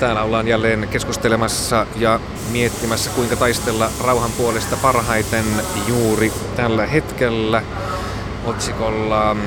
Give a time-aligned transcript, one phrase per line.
[0.00, 2.20] Täällä ollaan jälleen keskustelemassa ja
[2.52, 5.44] miettimässä, kuinka taistella rauhan puolesta parhaiten
[5.88, 7.62] juuri tällä hetkellä
[8.44, 9.40] otsikolla mm,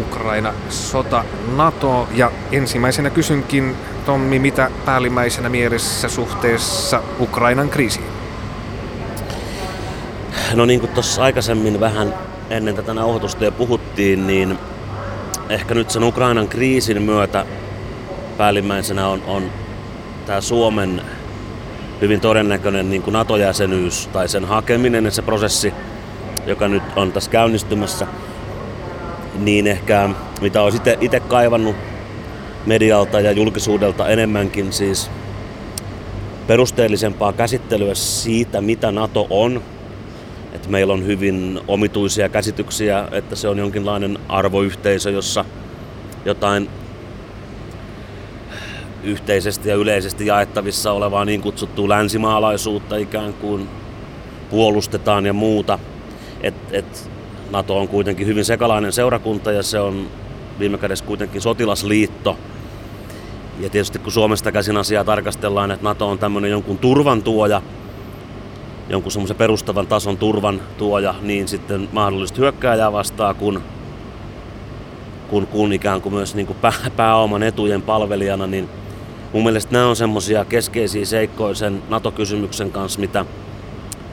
[0.00, 1.24] Ukraina, sota,
[1.56, 2.08] NATO.
[2.14, 8.06] Ja ensimmäisenä kysynkin, Tommi, mitä päällimmäisenä mielessä suhteessa Ukrainan kriisiin?
[10.54, 12.14] No niin kuin tuossa aikaisemmin vähän
[12.50, 14.58] ennen tätä nauhoitusta jo puhuttiin, niin
[15.48, 17.46] ehkä nyt sen Ukrainan kriisin myötä
[18.38, 19.50] päällimmäisenä on, on
[20.30, 21.02] tämä Suomen
[22.00, 25.74] hyvin todennäköinen niin kuin NATO-jäsenyys tai sen hakeminen ja se prosessi,
[26.46, 28.06] joka nyt on tässä käynnistymässä,
[29.38, 31.76] niin ehkä mitä olen itse kaivannut
[32.66, 35.10] medialta ja julkisuudelta enemmänkin siis
[36.46, 39.62] perusteellisempaa käsittelyä siitä, mitä NATO on.
[40.52, 45.44] Että meillä on hyvin omituisia käsityksiä, että se on jonkinlainen arvoyhteisö, jossa
[46.24, 46.68] jotain
[49.04, 53.68] yhteisesti ja yleisesti jaettavissa olevaa niin kutsuttua länsimaalaisuutta ikään kuin
[54.50, 55.78] puolustetaan ja muuta.
[56.40, 57.10] Et, et
[57.50, 60.06] NATO on kuitenkin hyvin sekalainen seurakunta ja se on
[60.58, 62.36] viime kädessä kuitenkin sotilasliitto.
[63.60, 67.62] Ja tietysti kun Suomesta käsin asiaa tarkastellaan, että NATO on tämmöinen jonkun turvan tuoja,
[68.88, 73.62] jonkun semmoisen perustavan tason turvan tuoja, niin sitten mahdollisesti hyökkääjää vastaa, kun,
[75.30, 76.58] kun, kun ikään kuin myös niin kuin
[76.96, 78.68] pääoman etujen palvelijana, niin
[79.32, 83.24] mun mielestä nämä on semmoisia keskeisiä seikkoja sen NATO-kysymyksen kanssa, mitä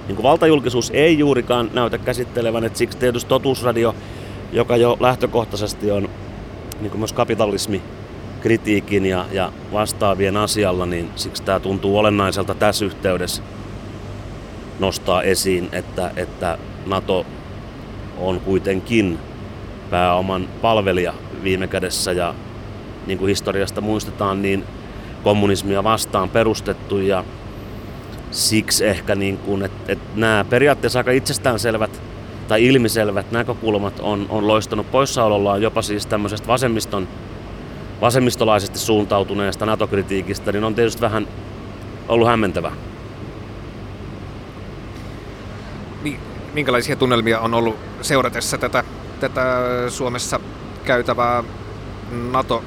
[0.08, 3.96] niin kuin valtajulkisuus ei juurikaan näytä käsittelevän, että siksi tietysti totuusradio,
[4.52, 6.10] joka jo lähtökohtaisesti on
[6.82, 7.82] niin kuin myös kapitalismi
[8.42, 13.44] kritiikin ja, ja vastaavien asialla, niin siksi tämä tuntuu olennaiselta tässä yhteydessä
[14.80, 17.26] nostaa esiin, että, että NATO
[18.18, 19.20] on kuitenkin
[19.90, 21.14] pääoman palvelija
[21.44, 22.12] viime kädessä.
[22.12, 22.34] Ja
[23.08, 24.64] niin kuin historiasta muistetaan, niin
[25.24, 27.24] kommunismia vastaan perustettu ja
[28.32, 32.02] siksi ehkä niin kuin, että, että nämä periaatteessa aika itsestäänselvät
[32.48, 37.08] tai ilmiselvät näkökulmat on, on loistanut poissaolollaan jopa siis tämmöisestä vasemmiston,
[38.02, 41.28] vasemmistolaisesti suuntautuneesta NATO-kritiikistä, niin on tietysti vähän
[42.08, 42.72] ollut hämmentävä.
[46.54, 48.84] Minkälaisia tunnelmia on ollut seuratessa tätä,
[49.20, 49.44] tätä
[49.90, 50.40] Suomessa
[50.86, 51.44] käytävää
[52.32, 52.64] NATO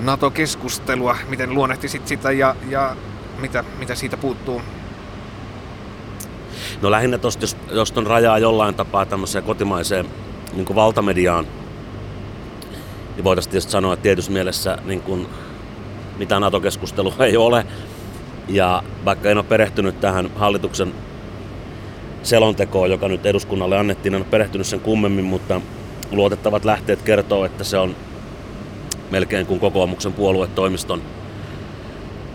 [0.00, 2.96] NATO-keskustelua, miten luonnehtisit sitä ja, ja
[3.38, 4.62] mitä, mitä siitä puuttuu?
[6.82, 10.06] No lähinnä tosta, jos, jos ton rajaa jollain tapaa tämmöiseen kotimaiseen
[10.52, 11.46] niin valtamediaan,
[13.16, 15.26] niin voitaisiin tietysti sanoa, että tietyssä mielessä niin kuin,
[16.18, 17.66] mitä NATO-keskustelua ei ole.
[18.48, 20.94] Ja vaikka en ole perehtynyt tähän hallituksen
[22.22, 25.60] selontekoon, joka nyt eduskunnalle annettiin, en ole perehtynyt sen kummemmin, mutta
[26.10, 27.96] luotettavat lähteet kertoo, että se on
[29.14, 31.02] melkein kuin kokoomuksen puoluetoimiston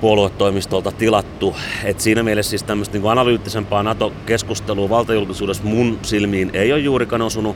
[0.02, 1.56] puoluetoimistolta tilattu.
[1.84, 7.56] Et siinä mielessä siis tämmöistä niin analyyttisempaa NATO-keskustelua valtajulkisuudessa mun silmiin ei ole juurikaan osunut.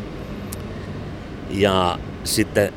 [1.50, 2.74] Ja sitten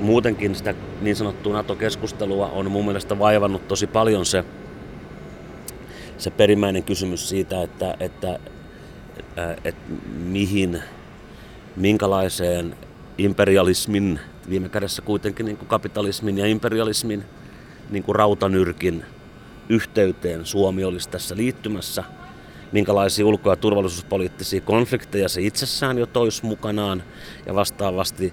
[0.00, 4.44] muutenkin sitä niin sanottua NATO-keskustelua on mun mielestä vaivannut tosi paljon se,
[6.18, 8.38] se perimmäinen kysymys siitä, että, että,
[9.16, 10.82] että, että mihin,
[11.76, 12.76] minkälaiseen
[13.18, 17.24] imperialismin viime kädessä kuitenkin niin kuin kapitalismin ja imperialismin
[17.90, 19.04] niin kuin rautanyrkin
[19.68, 22.04] yhteyteen Suomi olisi tässä liittymässä,
[22.72, 27.02] minkälaisia ulko- ja turvallisuuspoliittisia konflikteja se itsessään jo toisi mukanaan
[27.46, 28.32] ja vastaavasti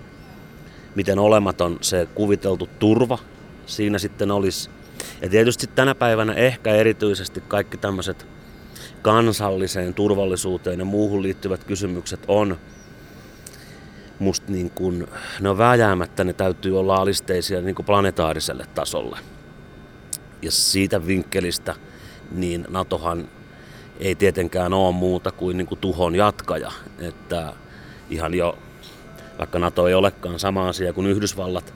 [0.95, 3.17] miten olematon se kuviteltu turva
[3.65, 4.69] siinä sitten olisi.
[5.21, 8.27] Ja tietysti tänä päivänä ehkä erityisesti kaikki tämmöiset
[9.01, 12.57] kansalliseen turvallisuuteen ja muuhun liittyvät kysymykset on
[14.19, 15.07] musta niin kuin,
[15.39, 19.19] ne on vääjäämättä, ne täytyy olla alisteisia niin planetaariselle tasolle.
[20.41, 21.75] Ja siitä vinkkelistä,
[22.31, 23.29] niin NATOhan
[23.99, 26.71] ei tietenkään ole muuta kuin, niin kuin tuhon jatkaja.
[26.99, 27.53] Että
[28.09, 28.57] ihan jo,
[29.39, 31.73] vaikka NATO ei olekaan sama asia kuin Yhdysvallat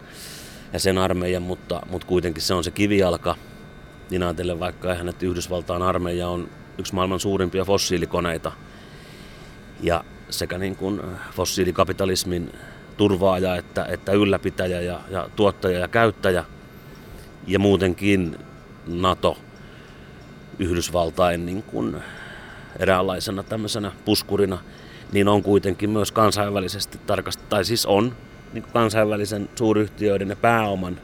[0.74, 3.36] ja sen armeija, mutta, mutta kuitenkin se on se kivijalka.
[4.10, 8.52] Niin ajatellen vaikka ihan, että Yhdysvaltain armeija on yksi maailman suurimpia fossiilikoneita.
[9.82, 12.52] Ja sekä niin kuin äh, fossiilikapitalismin
[12.98, 16.46] turvaaja että, että ylläpitäjä ja, ja tuottaja ja käyttäjä
[17.48, 18.38] ja muutenkin
[18.88, 19.38] NATO
[20.60, 21.96] Yhdysvaltain niin kuin
[22.80, 24.58] eräänlaisena tämmöisenä puskurina,
[25.12, 28.16] niin on kuitenkin myös kansainvälisesti tarkasti, tai siis on
[28.54, 30.98] niin kuin kansainvälisen suuryhtiöiden ja pääoman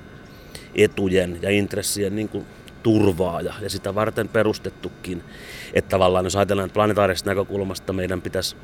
[0.75, 2.45] etujen ja intressien niin kuin
[2.83, 5.23] turvaaja ja sitä varten perustettukin.
[5.73, 8.55] Että tavallaan jos ajatellaan planetaarisesta näkökulmasta meidän pitäisi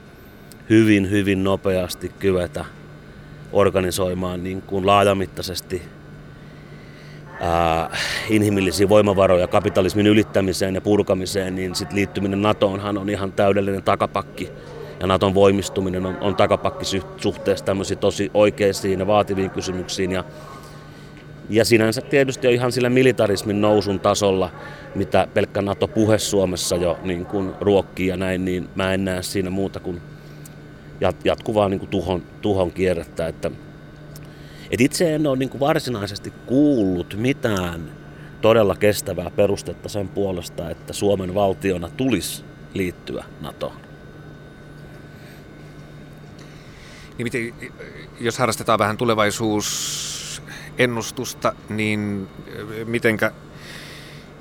[0.70, 2.66] hyvin, hyvin nopeasti kyetä
[3.52, 5.82] organisoimaan niin kuin laajamittaisesti
[7.42, 14.50] äh, inhimillisiä voimavaroja kapitalismin ylittämiseen ja purkamiseen, niin sit liittyminen NATOonhan on ihan täydellinen takapakki.
[15.00, 16.86] Ja Naton voimistuminen on, on takapakki
[17.18, 20.12] suhteessa tämmöisiin tosi oikeisiin ja vaativiin kysymyksiin.
[20.12, 20.24] Ja,
[21.50, 24.52] ja sinänsä tietysti on ihan sillä militarismin nousun tasolla,
[24.96, 29.50] mitä pelkkä NATO-puhe Suomessa jo niin kuin ruokkii ja näin, niin mä en näe siinä
[29.50, 30.02] muuta kuin
[31.24, 33.28] jatkuvaa niin kuin tuhon, tuhon kierrettä.
[33.28, 33.52] Että
[34.72, 37.92] et itse en ole niin kuin varsinaisesti kuullut mitään
[38.42, 42.44] todella kestävää perustetta sen puolesta, että Suomen valtiona tulisi
[42.74, 43.86] liittyä NATOon.
[47.18, 47.54] Niin miten,
[48.20, 52.28] jos harrastetaan vähän tulevaisuusennustusta, niin
[52.86, 53.32] mitenkä,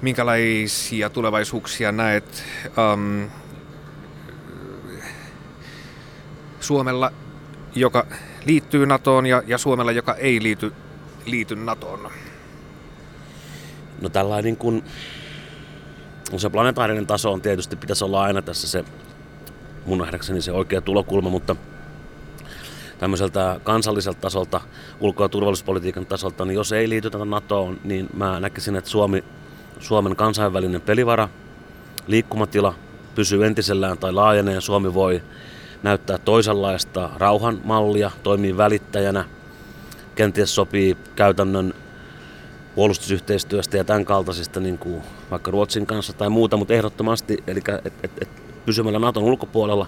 [0.02, 2.44] minkälaisia tulevaisuuksia näet
[2.94, 3.30] um,
[6.64, 7.12] Suomella,
[7.74, 8.06] joka
[8.44, 10.72] liittyy NATOon ja, ja Suomella, joka ei liity,
[11.26, 12.10] liity NATOon?
[14.00, 14.84] No tällainen kuin,
[16.36, 18.84] se planetaarinen taso on tietysti, pitäisi olla aina tässä se
[19.86, 21.56] mun nähdäkseni se oikea tulokulma, mutta
[22.98, 24.60] tämmöiseltä kansalliselta tasolta,
[25.00, 29.24] ulko- ja turvallisuuspolitiikan tasolta, niin jos ei liitytä NATOon, niin mä näkisin, että Suomi,
[29.80, 31.28] Suomen kansainvälinen pelivara,
[32.06, 32.74] liikkumatila
[33.14, 34.60] pysyy entisellään tai laajenee.
[34.60, 35.22] Suomi voi
[35.84, 39.24] näyttää toisenlaista rauhan mallia, toimii välittäjänä,
[40.14, 41.74] kenties sopii käytännön
[42.74, 47.94] puolustusyhteistyöstä ja tämän kaltaisista niin kuin vaikka Ruotsin kanssa tai muuta, mutta ehdottomasti, eli et,
[48.02, 48.28] et, et,
[48.66, 49.86] pysymällä Naton ulkopuolella,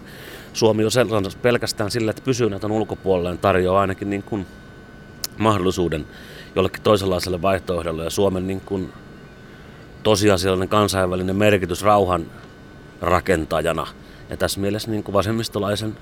[0.53, 4.47] Suomi sellainen pelkästään sillä, että pysyy Naton ulkopuolella, niin tarjoaa ainakin niin kuin
[5.39, 6.07] mahdollisuuden
[6.57, 8.05] jollekin toisenlaiselle vaihtoehdolle.
[8.05, 8.93] Ja Suomen niin kuin
[10.03, 12.27] tosiasiallinen kansainvälinen merkitys rauhan
[13.01, 13.87] rakentajana–
[14.31, 15.97] ja tässä mielessä niin kuin vasemmistolaisen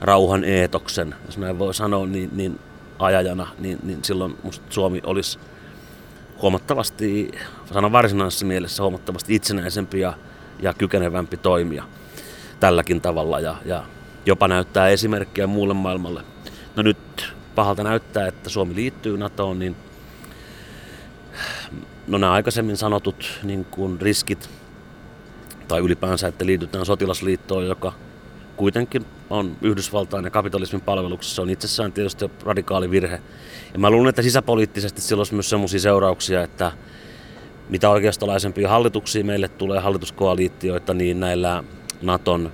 [0.00, 2.58] rauhan eetoksen, jos näin voi sanoa, niin, niin
[2.98, 5.38] ajajana, niin, niin silloin musta Suomi olisi
[6.42, 7.32] huomattavasti,
[7.72, 10.12] sanon varsinaisessa mielessä huomattavasti itsenäisempi ja,
[10.62, 11.84] ja kykenevämpi toimia
[12.60, 13.84] tälläkin tavalla ja, ja
[14.26, 16.22] jopa näyttää esimerkkiä muulle maailmalle.
[16.76, 19.76] No nyt pahalta näyttää, että Suomi liittyy NATOon, niin
[22.06, 24.50] no nämä aikaisemmin sanotut niin kuin riskit
[25.70, 27.92] tai ylipäänsä, että liitytään sotilasliittoon, joka
[28.56, 33.20] kuitenkin on Yhdysvaltain ja kapitalismin palveluksessa, on itsessään tietysti radikaali virhe.
[33.72, 36.72] Ja mä luulen, että sisäpoliittisesti sillä olisi myös sellaisia seurauksia, että
[37.68, 41.64] mitä oikeistolaisempia hallituksia meille tulee, hallituskoaliittioita, niin näillä
[42.02, 42.52] Naton,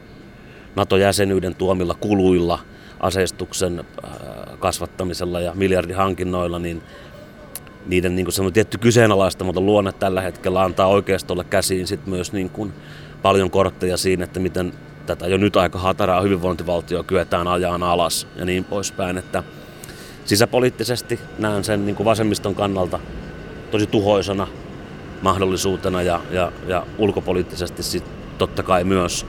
[0.74, 2.58] NATO-jäsenyyden tuomilla kuluilla,
[3.00, 4.10] aseistuksen äh,
[4.58, 6.82] kasvattamisella ja miljardihankinnoilla, niin
[7.86, 12.72] niiden niin kuin tietty kyseenalaistamaton luonne tällä hetkellä antaa oikeistolle käsiin sit myös niin kuin
[13.26, 14.72] paljon kortteja siinä, että miten
[15.06, 19.18] tätä jo nyt aika hataraa hyvinvointivaltio kyetään ajaan alas ja niin poispäin.
[19.18, 19.42] Että
[20.24, 22.98] sisäpoliittisesti näen sen niin kuin vasemmiston kannalta
[23.70, 24.46] tosi tuhoisana
[25.22, 28.04] mahdollisuutena ja, ja, ja ulkopoliittisesti sit
[28.38, 29.26] totta kai myös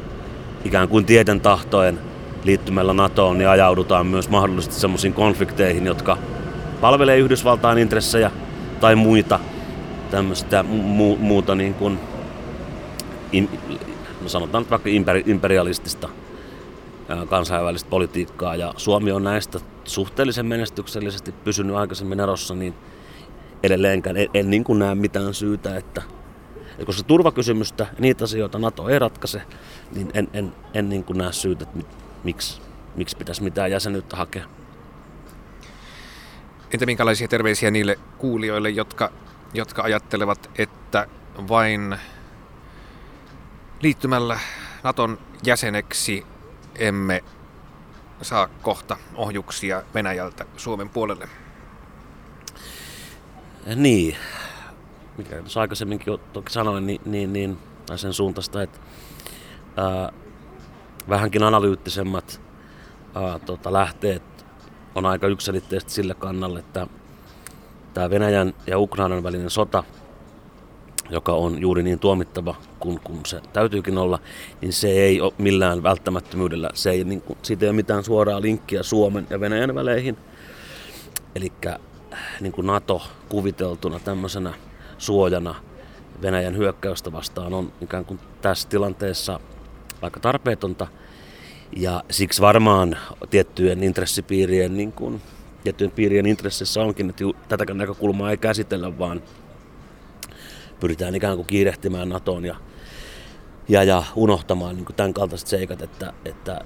[0.66, 2.00] ikään kuin tieten tahtoen
[2.44, 6.18] liittymällä NATOon, niin ajaudutaan myös mahdollisesti sellaisiin konflikteihin, jotka
[6.82, 8.32] palvelee Yhdysvaltain intressejä
[8.80, 9.40] tai muita
[10.12, 12.00] tämmöistä mu- muuta niin kuin
[13.32, 13.50] in,
[14.28, 16.10] no sanotaan nyt vaikka imperi, imperialistista
[17.30, 22.74] kansainvälistä politiikkaa ja Suomi on näistä suhteellisen menestyksellisesti pysynyt aikaisemmin erossa, niin
[23.64, 26.02] edelleenkään en, en niin kuin näe mitään syytä, että
[26.78, 29.42] ja koska turvakysymystä, niitä asioita NATO ei ratkaise,
[29.96, 31.80] niin en, en, en niin kuin näe syytä, että
[32.24, 32.62] miksi,
[32.96, 34.46] miksi pitäisi mitään jäsenyyttä hakea.
[36.74, 39.12] Entä minkälaisia terveisiä niille kuulijoille, jotka,
[39.54, 41.08] jotka ajattelevat, että
[41.48, 41.96] vain
[43.82, 44.40] liittymällä
[44.84, 46.26] Naton jäseneksi
[46.76, 47.24] emme
[48.22, 51.30] saa kohta ohjuksia Venäjältä Suomen puolelle.
[53.76, 54.18] Niin,
[55.18, 57.58] mikä tuossa aikaisemminkin toki sanoin, niin, niin, niin
[57.96, 58.80] sen suuntaista, että
[59.78, 60.12] ää,
[61.10, 62.42] vähänkin analyyttisemmat
[63.16, 64.24] ää, tota, lähteet
[64.96, 66.88] on aika yksilitteisesti sille kannalle, että
[67.94, 69.84] tämä Venäjän ja Ukrainan välinen sota–
[71.10, 74.20] joka on juuri niin tuomittava kuin, kuin se täytyykin olla,
[74.62, 78.42] niin se ei ole millään välttämättömyydellä, se ei, niin kuin, siitä ei ole mitään suoraa
[78.42, 80.18] linkkiä Suomen ja Venäjän väleihin.
[81.36, 81.52] Eli
[82.42, 84.54] niin NATO kuviteltuna tämmöisenä
[84.98, 85.56] suojana
[86.22, 89.40] Venäjän hyökkäystä vastaan on ikään kuin tässä tilanteessa
[90.02, 90.88] aika tarpeetonta.
[91.76, 92.98] Ja siksi varmaan
[93.30, 95.22] tiettyjen intressipiirien, niin kuin,
[95.64, 99.22] tiettyjen piirien intressissä onkin, että tätäkään näkökulmaa ei käsitellä, vaan
[100.80, 102.56] pyritään ikään kuin kiirehtimään NATOon ja,
[103.70, 106.62] ja, ja unohtamaan niin kuin tämän kaltaiset seikat, että, että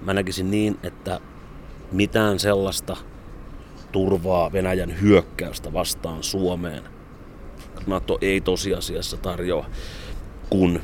[0.00, 1.20] mä näkisin niin, että
[1.92, 2.96] mitään sellaista
[3.92, 6.82] turvaa Venäjän hyökkäystä vastaan Suomeen
[7.86, 9.66] NATO ei tosiasiassa tarjoa,
[10.50, 10.80] kun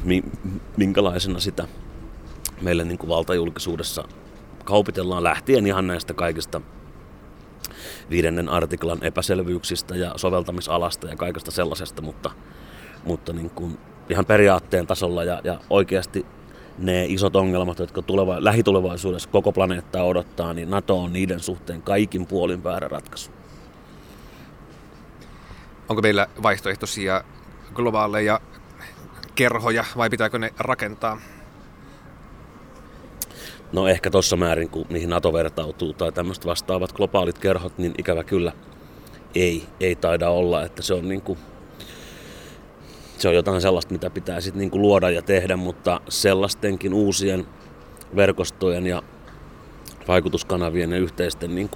[0.76, 1.68] minkälaisena sitä
[2.60, 4.04] meille niin kuin valtajulkisuudessa
[4.64, 6.60] kaupitellaan lähtien ihan näistä kaikista
[8.10, 12.30] viidennen artiklan epäselvyyksistä ja soveltamisalasta ja kaikesta sellaisesta, mutta,
[13.04, 16.26] mutta niin kuin ihan periaatteen tasolla ja, ja oikeasti
[16.78, 22.26] ne isot ongelmat, jotka tuleva, lähitulevaisuudessa koko planeettaa odottaa, niin NATO on niiden suhteen kaikin
[22.26, 23.30] puolin väärä ratkaisu.
[25.88, 27.24] Onko meillä vaihtoehtoisia
[27.74, 28.40] globaaleja
[29.34, 31.20] kerhoja vai pitääkö ne rakentaa?
[33.72, 38.24] No ehkä tuossa määrin, kun niihin NATO vertautuu tai tämmöiset vastaavat globaalit kerhot, niin ikävä
[38.24, 38.52] kyllä
[39.34, 41.22] ei, ei taida olla, että se on niin
[43.18, 47.46] se on jotain sellaista, mitä pitää sitten niin luoda ja tehdä, mutta sellaistenkin uusien
[48.16, 49.02] verkostojen ja
[50.08, 51.70] vaikutuskanavien ja yhteisten niin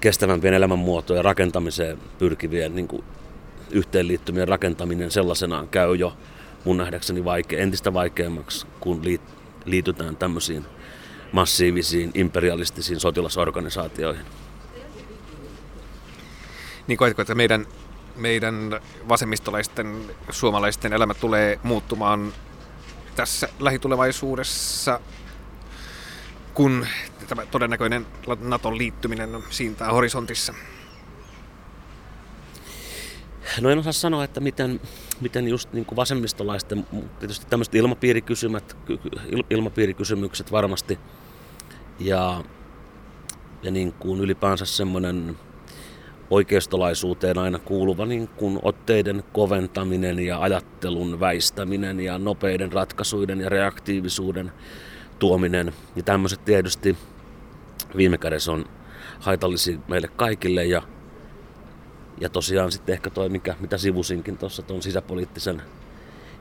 [0.00, 2.88] kestävämpien elämänmuotojen rakentamiseen pyrkivien niin
[3.70, 6.12] yhteenliittymien rakentaminen sellaisenaan käy jo
[6.64, 9.04] mun nähdäkseni vaike- entistä vaikeammaksi, kun
[9.64, 10.66] liitytään tämmöisiin
[11.32, 14.26] massiivisiin imperialistisiin sotilasorganisaatioihin.
[16.86, 17.66] Niin koetko, että meidän,
[18.16, 22.32] meidän vasemmistolaisten suomalaisten elämä tulee muuttumaan
[23.16, 25.00] tässä lähitulevaisuudessa,
[26.54, 26.86] kun
[27.28, 28.06] tämä todennäköinen
[28.40, 30.54] Naton liittyminen on siintää horisontissa?
[33.60, 34.80] No en osaa sanoa, että miten,
[35.20, 36.86] miten just niin kuin vasemmistolaisten,
[37.18, 38.76] tietysti tämmöiset ilmapiirikysymät,
[39.50, 40.98] ilmapiirikysymykset varmasti
[42.00, 42.44] ja,
[43.62, 45.36] ja niin kuin ylipäänsä semmoinen
[46.30, 54.52] oikeistolaisuuteen aina kuuluva niin kuin otteiden koventaminen ja ajattelun väistäminen ja nopeiden ratkaisuiden ja reaktiivisuuden
[55.18, 55.72] tuominen.
[55.96, 56.96] Ja tämmöiset tietysti
[57.96, 58.64] viime kädessä on
[59.20, 60.82] haitallisia meille kaikille ja
[62.20, 65.62] ja tosiaan sitten ehkä toi, mikä, mitä sivusinkin tuossa tuon sisäpoliittisen,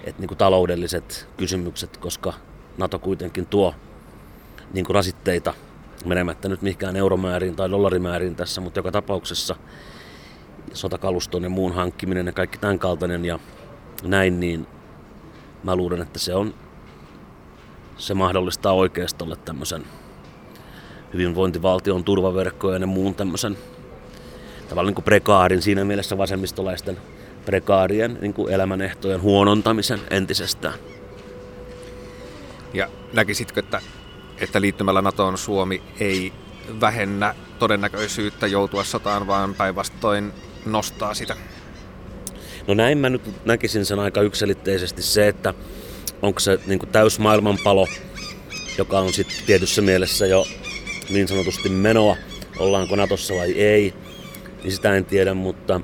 [0.03, 2.33] että niin taloudelliset kysymykset, koska
[2.77, 3.75] NATO kuitenkin tuo
[4.73, 5.53] niin kuin rasitteita
[6.05, 9.55] menemättä nyt mihinkään euromääriin tai dollarimääriin tässä, mutta joka tapauksessa
[10.73, 13.39] sotakaluston ja muun hankkiminen ja kaikki tämän kaltainen ja
[14.03, 14.67] näin, niin
[15.63, 16.53] mä luulen, että se on
[17.97, 19.83] se mahdollistaa oikeistolle tämmöisen
[21.13, 23.57] hyvinvointivaltion turvaverkkojen ja muun tämmöisen
[24.73, 26.97] tavallaan niin kuin prekaarin siinä mielessä vasemmistolaisten
[27.45, 30.73] prekaarien niin kuin elämänehtojen huonontamisen entisestään.
[32.73, 33.81] Ja näkisitkö, että,
[34.37, 36.33] että liittymällä NATOon Suomi ei
[36.81, 40.33] vähennä todennäköisyyttä joutua sotaan, vaan päinvastoin
[40.65, 41.35] nostaa sitä?
[42.67, 45.53] No näin mä nyt näkisin sen aika yksilitteisesti se, että
[46.21, 47.87] onko se niin kuin täys maailmanpalo,
[48.77, 50.45] joka on sitten tietyssä mielessä jo
[51.09, 52.17] niin sanotusti menoa,
[52.59, 53.93] ollaanko Natossa vai ei,
[54.63, 55.81] niin sitä en tiedä, mutta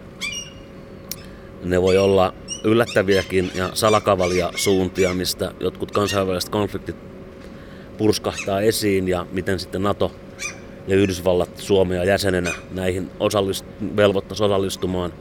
[1.64, 2.34] ne voi olla
[2.64, 6.96] yllättäviäkin ja salakavalia suuntia, mistä jotkut kansainväliset konfliktit
[7.98, 10.12] purskahtaa esiin ja miten sitten NATO
[10.88, 15.14] ja Yhdysvallat Suomea jäsenenä näihin osallist- velvoittaisi osallistumaan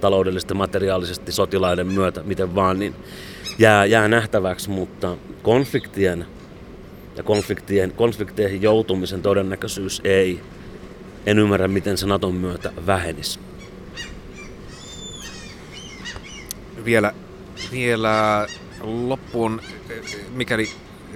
[0.00, 2.94] taloudellisesti, materiaalisesti sotilaiden myötä, miten vaan, niin
[3.58, 6.26] jää, jää nähtäväksi, mutta konfliktien
[7.16, 10.40] ja konfliktien, konflikteihin joutumisen todennäköisyys ei
[11.26, 13.40] en ymmärrä, miten se Naton myötä vähenisi.
[16.84, 17.12] Vielä,
[17.72, 18.46] vielä
[18.80, 19.60] loppuun,
[20.30, 20.68] mikäli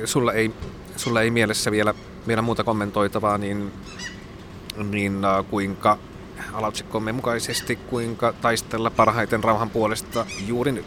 [0.04, 0.50] sulla ei,
[0.96, 1.94] sulla ei mielessä vielä,
[2.26, 3.73] vielä muuta kommentoitavaa, niin,
[4.90, 5.99] niin äh, kuinka
[6.52, 10.87] alaotsikkomme mukaisesti, kuinka taistella parhaiten rauhan puolesta juuri nyt?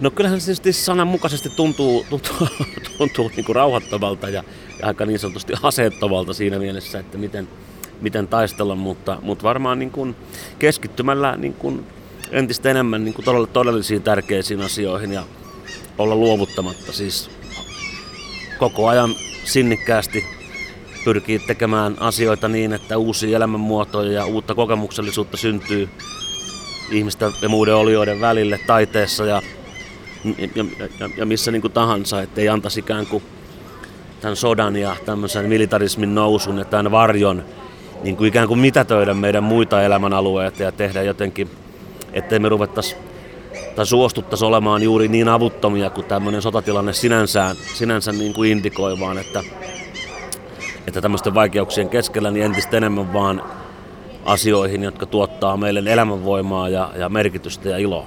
[0.00, 2.48] No kyllähän se tietysti sananmukaisesti tuntuu, tuntuu,
[2.98, 4.44] tuntuu niin kuin rauhoittavalta ja, ja
[4.82, 7.48] aika niin sanotusti aseettavalta siinä mielessä, että miten,
[8.00, 10.16] miten taistella, mutta, mutta varmaan niin kuin
[10.58, 11.86] keskittymällä niin kuin
[12.30, 15.22] entistä enemmän niin kuin todella, todellisiin tärkeisiin asioihin ja
[15.98, 16.92] olla luovuttamatta.
[16.92, 17.30] Siis
[18.58, 19.14] koko ajan
[19.44, 20.24] sinnikkäästi
[21.04, 25.88] pyrkii tekemään asioita niin, että uusia elämänmuotoja ja uutta kokemuksellisuutta syntyy
[26.90, 29.42] ihmisten ja muiden olioiden välille taiteessa ja
[30.56, 30.64] ja,
[31.00, 33.22] ja, ja missä niin kuin tahansa, ettei antaisi ikään kuin
[34.24, 37.44] tämän sodan ja tämmöisen militarismin nousun ja tämän varjon
[38.02, 41.50] niin kuin ikään kuin mitätöidä meidän muita elämänalueita ja tehdä jotenkin,
[42.12, 42.96] ettei me ruvettaisi
[43.76, 49.18] tai suostuttaisi olemaan juuri niin avuttomia kuin tämmöinen sotatilanne sinänsä, sinänsä niin kuin indikoi, vaan
[49.18, 49.42] että,
[50.86, 53.42] että tämmöisten vaikeuksien keskellä niin entistä enemmän vaan
[54.24, 58.06] asioihin, jotka tuottaa meille elämänvoimaa ja, ja merkitystä ja iloa.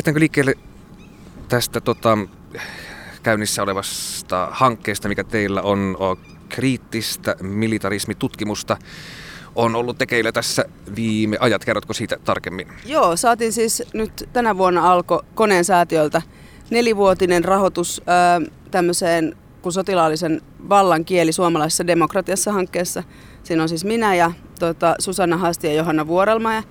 [0.00, 0.54] Lähdetäänkö liikkeelle
[1.48, 2.18] tästä tota,
[3.22, 6.16] käynnissä olevasta hankkeesta, mikä teillä on, on
[6.48, 8.76] kriittistä militarismitutkimusta
[9.54, 10.64] on ollut tekeillä tässä
[10.96, 11.64] viime ajat.
[11.64, 12.68] Kerrotko siitä tarkemmin?
[12.86, 16.22] Joo, saatiin siis nyt tänä vuonna alko koneen säätiöltä
[16.70, 18.40] nelivuotinen rahoitus ää,
[18.70, 23.02] tämmöiseen kuin sotilaallisen vallan kieli suomalaisessa demokratiassa hankkeessa.
[23.42, 26.54] Siinä on siis minä ja tota, Susanna Haasti ja Johanna Vuorelma.
[26.54, 26.62] Ja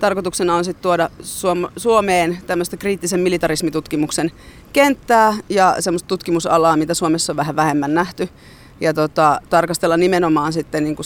[0.00, 4.30] tarkoituksena on sitten tuoda Suom- Suomeen tämmöistä kriittisen militarismitutkimuksen
[4.72, 8.28] kenttää ja semmoista tutkimusalaa, mitä Suomessa on vähän vähemmän nähty.
[8.80, 10.96] Ja tota, tarkastella nimenomaan sitten niin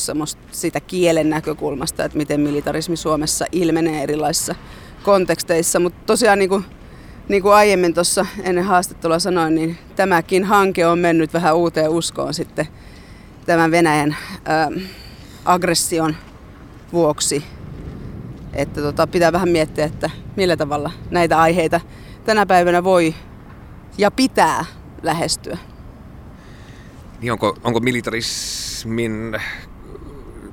[0.50, 4.54] sitä kielen näkökulmasta, että miten militarismi Suomessa ilmenee erilaisissa
[5.02, 5.80] konteksteissa.
[5.80, 6.64] Mutta tosiaan niin kuin,
[7.28, 12.34] niin kuin aiemmin tuossa ennen haastattelua sanoin, niin tämäkin hanke on mennyt vähän uuteen uskoon
[12.34, 12.68] sitten
[13.46, 14.68] tämän Venäjän ää,
[15.44, 16.16] aggression
[16.92, 17.44] vuoksi.
[18.52, 21.80] Että tota, pitää vähän miettiä, että millä tavalla näitä aiheita
[22.24, 23.14] tänä päivänä voi
[23.98, 24.64] ja pitää
[25.02, 25.58] lähestyä.
[27.20, 29.40] Niin onko, onko militarismin,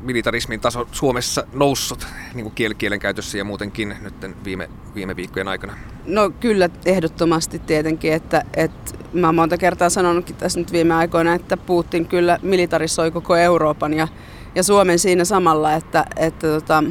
[0.01, 5.47] militarismin taso Suomessa noussut niin kuin kiel, kielen käytössä ja muutenkin nyt viime, viime viikkojen
[5.47, 5.73] aikana?
[6.05, 11.33] No kyllä ehdottomasti tietenkin, että, että mä oon monta kertaa sanonutkin tässä nyt viime aikoina,
[11.33, 14.07] että Putin kyllä militarisoi koko Euroopan ja,
[14.55, 16.83] ja Suomen siinä samalla, että, että tota,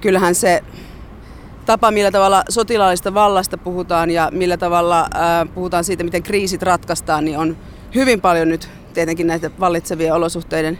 [0.00, 0.62] kyllähän se
[1.66, 7.24] tapa, millä tavalla sotilaallista vallasta puhutaan ja millä tavalla ää, puhutaan siitä, miten kriisit ratkaistaan,
[7.24, 7.56] niin on
[7.94, 10.78] hyvin paljon nyt tietenkin näitä vallitsevien olosuhteiden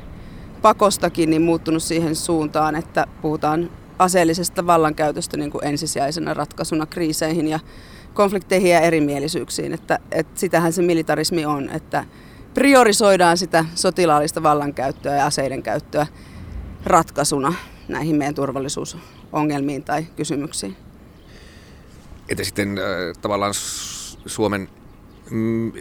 [0.62, 7.60] pakostakin niin muuttunut siihen suuntaan, että puhutaan aseellisesta vallankäytöstä niin kuin ensisijaisena ratkaisuna kriiseihin ja
[8.14, 9.72] konflikteihin ja erimielisyyksiin.
[9.72, 12.04] Että, että sitähän se militarismi on, että
[12.54, 16.06] priorisoidaan sitä sotilaallista vallankäyttöä ja aseiden käyttöä
[16.84, 17.54] ratkaisuna
[17.90, 20.76] näihin meidän turvallisuusongelmiin tai kysymyksiin.
[22.28, 23.54] Että sitten äh, tavallaan
[24.26, 24.68] Suomen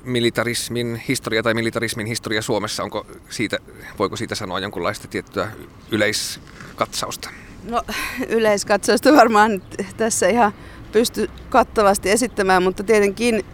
[0.04, 3.58] militarismin historia tai militarismin historia Suomessa, onko siitä,
[4.00, 5.52] voiko siitä sanoa jonkunlaista tiettyä
[5.91, 7.30] yleiskatsausta?
[7.63, 7.82] No
[8.30, 9.62] yleiskatsausta varmaan
[9.98, 10.54] tässä ihan
[10.91, 13.45] pysty kattavasti esittämään, mutta tietenkin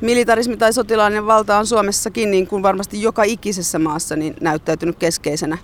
[0.00, 5.58] militarismi tai sotilaallinen valta on Suomessakin, niin kuin varmasti joka ikisessä maassa, niin näyttäytynyt keskeisenä,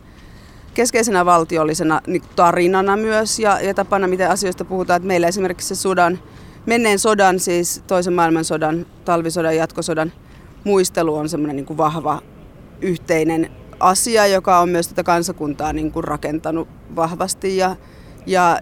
[0.77, 4.97] keskeisenä valtiollisena niin tarinana myös ja, ja tapana, miten asioista puhutaan.
[4.97, 6.19] Että meillä esimerkiksi se Sudan
[6.67, 10.12] menneen sodan, siis toisen maailmansodan, talvisodan, jatkosodan
[10.65, 12.23] muistelu on semmoinen niin vahva
[12.81, 17.77] yhteinen asia, joka on myös tätä kansakuntaa niin kuin rakentanut vahvasti ja,
[18.27, 18.59] ja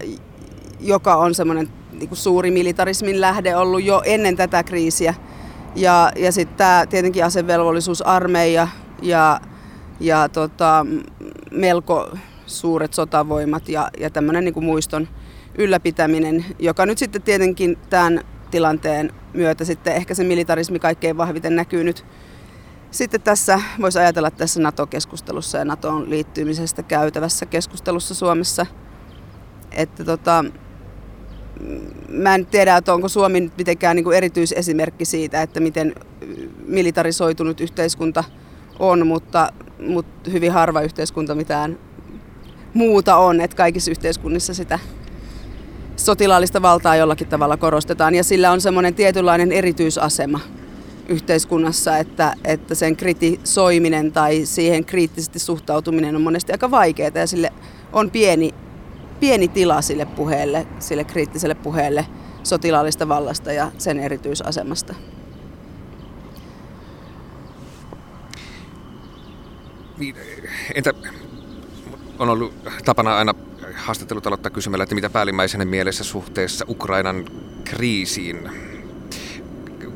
[0.79, 5.13] joka on semmoinen niin kuin suuri militarismin lähde ollut jo ennen tätä kriisiä.
[5.75, 8.67] Ja, ja sitten tämä tietenkin asevelvollisuusarmeija
[9.01, 9.39] ja,
[9.99, 10.85] ja tota,
[11.51, 12.11] melko
[12.45, 15.07] suuret sotavoimat ja, ja tämmöinen niin muiston
[15.57, 21.83] ylläpitäminen, joka nyt sitten tietenkin tämän tilanteen myötä sitten ehkä se militarismi kaikkein vahviten näkyy
[21.83, 22.05] nyt
[22.91, 28.65] sitten tässä, voisi ajatella tässä NATO-keskustelussa ja NATOon liittymisestä käytävässä keskustelussa Suomessa.
[29.71, 30.45] Että tota,
[32.09, 35.95] mä en tiedä, että onko Suomi nyt mitenkään niin kuin erityisesimerkki siitä, että miten
[36.65, 38.23] militarisoitunut yhteiskunta
[38.79, 41.79] on, mutta, mutta hyvin harva yhteiskunta mitään
[42.73, 44.79] muuta on, että kaikissa yhteiskunnissa sitä
[45.95, 50.39] sotilaallista valtaa jollakin tavalla korostetaan ja sillä on semmoinen tietynlainen erityisasema
[51.09, 57.53] yhteiskunnassa, että, että sen kritisoiminen tai siihen kriittisesti suhtautuminen on monesti aika vaikeaa ja sille
[57.93, 58.53] on pieni,
[59.19, 62.05] pieni tila sille puheelle, sille kriittiselle puheelle
[62.43, 64.95] sotilaallista vallasta ja sen erityisasemasta.
[69.97, 70.15] Niin,
[70.75, 70.93] entä
[72.19, 72.53] on ollut
[72.85, 73.33] tapana aina
[73.75, 77.25] haastattelut aloittaa kysymällä, että mitä päällimmäisenä mielessä suhteessa Ukrainan
[77.63, 78.49] kriisiin.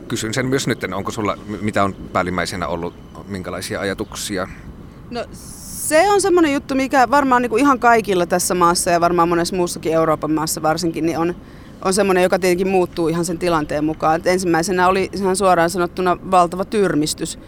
[0.08, 2.94] Kysyn sen myös nyt, onko sulla, mitä on päällimmäisenä ollut,
[3.28, 4.48] minkälaisia ajatuksia?
[5.10, 9.30] No se on semmoinen juttu, mikä varmaan niin kuin ihan kaikilla tässä maassa ja varmaan
[9.30, 11.36] monessa muussakin Euroopan maassa varsinkin, niin on,
[11.86, 14.16] on semmoinen, joka tietenkin muuttuu ihan sen tilanteen mukaan.
[14.16, 17.40] Et ensimmäisenä oli ihan suoraan sanottuna valtava tyrmistys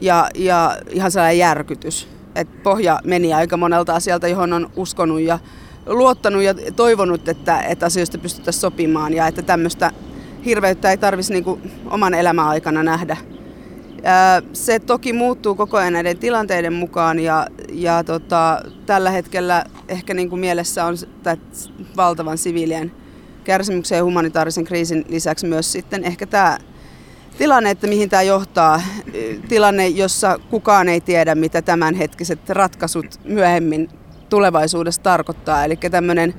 [0.00, 2.08] ja, ja ihan sellainen järkytys.
[2.34, 5.38] Et pohja meni aika monelta asialta, johon on uskonut ja
[5.86, 9.90] luottanut ja toivonut, että, että asioista pystyttäisiin sopimaan ja että tämmöistä
[10.44, 13.16] hirveyttä ei tarvitsisi niin oman elämän aikana nähdä.
[14.52, 20.30] Se toki muuttuu koko ajan näiden tilanteiden mukaan ja, ja tota, tällä hetkellä ehkä niin
[20.30, 20.96] kuin mielessä on
[21.96, 22.92] valtavan siviilien
[23.44, 26.58] kärsimyksen ja humanitaarisen kriisin lisäksi myös sitten ehkä tämä
[27.38, 28.82] tilanne, että mihin tämä johtaa.
[29.48, 33.88] Tilanne, jossa kukaan ei tiedä, mitä tämänhetkiset ratkaisut myöhemmin
[34.28, 35.64] tulevaisuudessa tarkoittaa.
[35.64, 36.34] Eli tämmöinen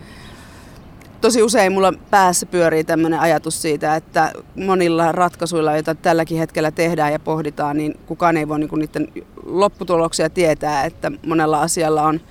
[1.22, 7.12] tosi usein mulla päässä pyörii tämmöinen ajatus siitä, että monilla ratkaisuilla, joita tälläkin hetkellä tehdään
[7.12, 9.08] ja pohditaan, niin kukaan ei voi niinku niiden
[9.46, 12.22] lopputuloksia tietää, että monella asialla on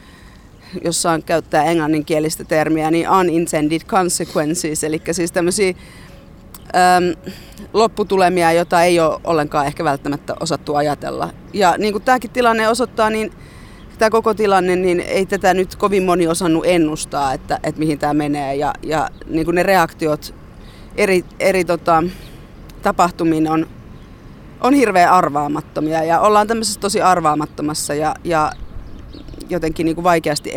[0.84, 5.74] jossain käyttää englanninkielistä termiä, niin unintended consequences, eli siis tämmöisiä
[6.74, 7.32] äm,
[7.72, 11.30] lopputulemia, joita ei ole ollenkaan ehkä välttämättä osattu ajatella.
[11.52, 13.32] Ja niin kuin tämäkin tilanne osoittaa, niin
[13.98, 18.14] tämä koko tilanne, niin ei tätä nyt kovin moni osannut ennustaa, että, että mihin tämä
[18.14, 18.54] menee.
[18.54, 20.34] Ja, ja niin kuin ne reaktiot
[20.96, 22.02] eri, eri tota,
[22.82, 23.66] tapahtumiin on,
[24.60, 26.04] on hirveän arvaamattomia.
[26.04, 28.52] Ja ollaan tämmöisessä tosi arvaamattomassa ja, ja
[29.48, 30.52] jotenkin niin kuin vaikeasti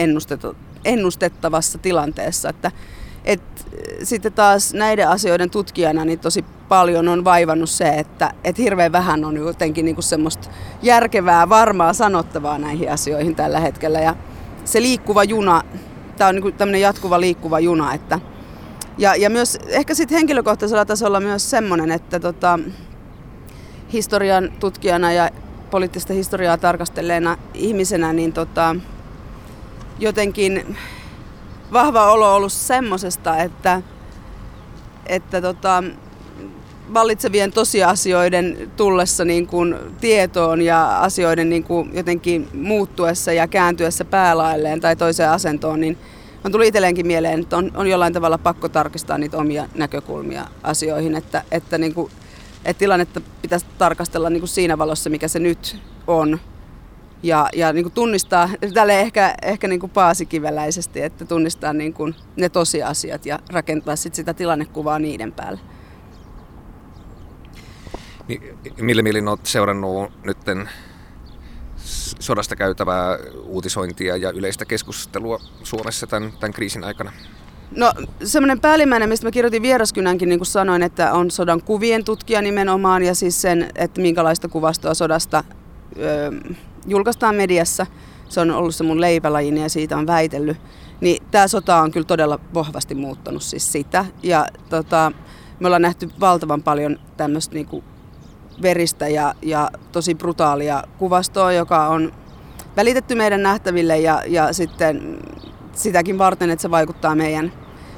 [0.86, 2.50] ennustettavassa tilanteessa.
[2.50, 2.72] Että,
[3.26, 3.42] et,
[4.04, 9.26] sitten taas näiden asioiden tutkijana niin tosi paljon on vaivannut se, että et hirveän vähän
[9.26, 10.50] on jotenkin niin kuin semmoista
[10.82, 14.00] järkevää, varmaa sanottavaa näihin asioihin tällä hetkellä.
[14.00, 14.16] Ja
[14.66, 15.62] se liikkuva juna,
[16.18, 18.20] tämä on niin kuin tämmöinen jatkuva liikkuva juna, että
[18.98, 22.60] ja, ja myös ehkä sitten henkilökohtaisella tasolla myös semmoinen, että tota,
[23.94, 25.30] historian tutkijana ja
[25.72, 28.76] poliittista historiaa tarkastelleena ihmisenä, niin tota,
[30.00, 30.78] jotenkin
[31.74, 33.82] vahva olo ollut semmosesta, että,
[35.06, 35.84] että tota,
[36.94, 44.82] vallitsevien tosiasioiden tullessa niin kuin tietoon ja asioiden niin kuin jotenkin muuttuessa ja kääntyessä päälailleen
[44.82, 45.98] tai toiseen asentoon, niin
[46.44, 51.16] on tullut itselleenkin mieleen, että on, on jollain tavalla pakko tarkistaa niitä omia näkökulmia asioihin,
[51.16, 52.12] että, että, niin kuin,
[52.66, 56.40] että tilannetta pitäisi tarkastella niin kuin siinä valossa, mikä se nyt on
[57.24, 62.16] ja, ja niin kuin tunnistaa, tälle ehkä, ehkä niin kuin paasikiveläisesti, että tunnistaa niin kuin
[62.36, 65.60] ne tosiasiat ja rakentaa sit sitä tilannekuvaa niiden päälle.
[68.82, 70.70] Millä mielin olet seurannut nytten
[72.20, 77.12] sodasta käytävää uutisointia ja yleistä keskustelua Suomessa tämän, tämän kriisin aikana?
[77.76, 82.42] No semmoinen päällimmäinen, mistä mä kirjoitin vieraskynänkin, niin kuin sanoin, että on sodan kuvien tutkija
[82.42, 85.44] nimenomaan ja siis sen, että minkälaista kuvastoa sodasta
[85.98, 86.32] öö,
[86.88, 87.86] julkaistaan mediassa.
[88.30, 90.58] Se on ollut se mun leipälajini ja siitä on väitellyt.
[91.02, 94.06] Niin tämä sota on kyllä todella vahvasti muuttanut siis sitä.
[94.24, 95.12] Ja tota,
[95.60, 97.84] me ollaan nähty valtavan paljon tämmöistä niinku
[98.62, 102.12] veristä ja, ja tosi brutaalia kuvastoa, joka on
[102.78, 105.20] välitetty meidän nähtäville ja, ja sitten
[105.74, 107.52] sitäkin varten, että se vaikuttaa meidän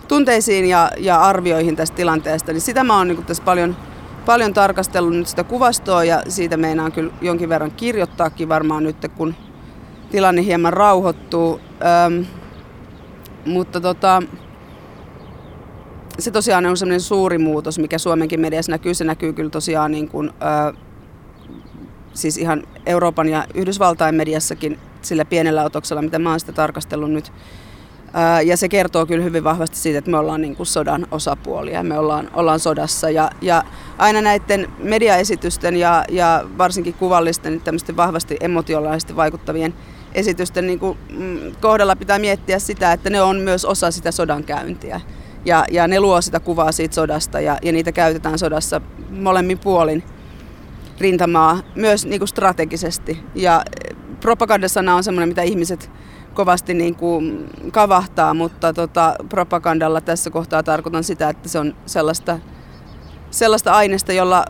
[0.08, 2.52] tunteisiin ja, ja arvioihin tästä tilanteesta.
[2.52, 3.76] Niin sitä mä oon niin tässä paljon
[4.26, 9.36] paljon tarkastellut nyt sitä kuvastoa ja siitä meinaan kyllä jonkin verran kirjoittaakin varmaan nyt, kun
[10.12, 11.60] tilanne hieman rauhoittuu.
[12.06, 12.26] Öm,
[13.46, 14.24] mutta tota,
[16.20, 18.94] se tosiaan on sellainen suuri muutos, mikä Suomenkin mediassa näkyy.
[18.94, 20.74] Se näkyy kyllä tosiaan niin kuin, ö,
[22.14, 27.32] siis ihan Euroopan ja Yhdysvaltain mediassakin sillä pienellä otoksella, mitä mä oon sitä tarkastellut nyt
[28.45, 31.99] ja se kertoo kyllä hyvin vahvasti siitä, että me ollaan niin kuin sodan osapuolia, me
[31.99, 33.10] ollaan, ollaan sodassa.
[33.10, 33.63] Ja, ja
[33.97, 39.73] aina näiden mediaesitysten ja, ja varsinkin kuvallisten, tämmöisten vahvasti emotionaalisesti vaikuttavien
[40.13, 44.43] esitysten niin kuin, mm, kohdalla pitää miettiä sitä, että ne on myös osa sitä sodan
[44.43, 45.02] käyntiä.
[45.45, 50.04] Ja, ja ne luo sitä kuvaa siitä sodasta ja, ja niitä käytetään sodassa molemmin puolin
[50.99, 53.19] rintamaa, myös niin kuin strategisesti.
[53.36, 53.63] Ja
[54.19, 55.91] propagandasana on semmoinen, mitä ihmiset
[56.34, 62.39] kovasti niin kuin kavahtaa, mutta tota, propagandalla tässä kohtaa tarkoitan sitä, että se on sellaista,
[63.32, 64.46] sellaista aineesta, jolla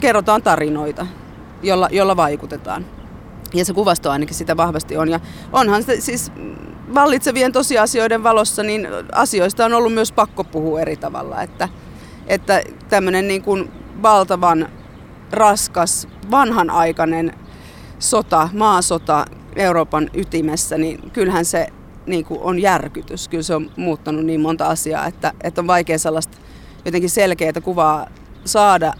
[0.00, 1.06] kerrotaan tarinoita,
[1.62, 2.86] jolla, jolla vaikutetaan.
[3.54, 5.08] Ja se kuvasto ainakin sitä vahvasti on.
[5.08, 5.20] Ja
[5.52, 6.32] onhan se siis
[6.94, 11.42] vallitsevien tosiasioiden valossa, niin asioista on ollut myös pakko puhua eri tavalla.
[11.42, 11.68] Että,
[12.26, 13.70] että tämmöinen niin kuin
[14.02, 14.68] valtavan
[15.32, 17.32] raskas, vanhanaikainen
[17.98, 19.24] sota, maasota,
[19.58, 21.66] Euroopan ytimessä, niin kyllähän se
[22.06, 23.28] niin kuin on järkytys.
[23.28, 26.38] Kyllä se on muuttanut niin monta asiaa, että, että on vaikea sellaista
[26.84, 28.06] jotenkin selkeää kuvaa
[28.44, 28.92] saada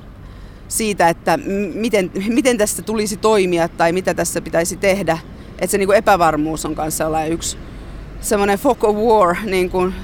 [0.68, 1.38] siitä, että
[1.74, 5.18] miten, miten tässä tulisi toimia tai mitä tässä pitäisi tehdä.
[5.52, 7.56] Että se niin kuin epävarmuus on kanssa yksi
[8.20, 9.94] semmoinen fog of war, niin kuin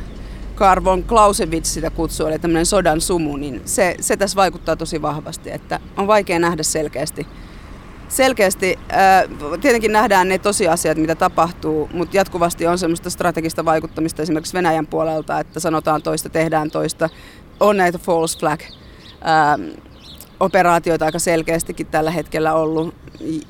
[0.54, 5.50] Karvon Clausewitz sitä kutsuu, eli tämmöinen sodan sumu, niin se, se tässä vaikuttaa tosi vahvasti,
[5.50, 7.26] että on vaikea nähdä selkeästi
[8.14, 14.54] selkeästi äh, tietenkin nähdään ne tosiasiat, mitä tapahtuu, mutta jatkuvasti on semmoista strategista vaikuttamista esimerkiksi
[14.54, 17.08] Venäjän puolelta, että sanotaan toista, tehdään toista.
[17.60, 19.80] On näitä false flag äh,
[20.40, 22.94] operaatioita aika selkeästikin tällä hetkellä ollut,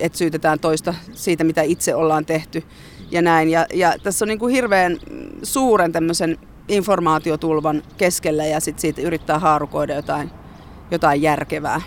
[0.00, 2.64] että syytetään toista siitä, mitä itse ollaan tehty
[3.10, 3.50] ja näin.
[3.50, 4.98] Ja, ja tässä on niin kuin hirveän
[5.42, 10.30] suuren tämmöisen informaatiotulvan keskellä ja sitten siitä yrittää haarukoida jotain,
[10.90, 11.80] jotain järkevää.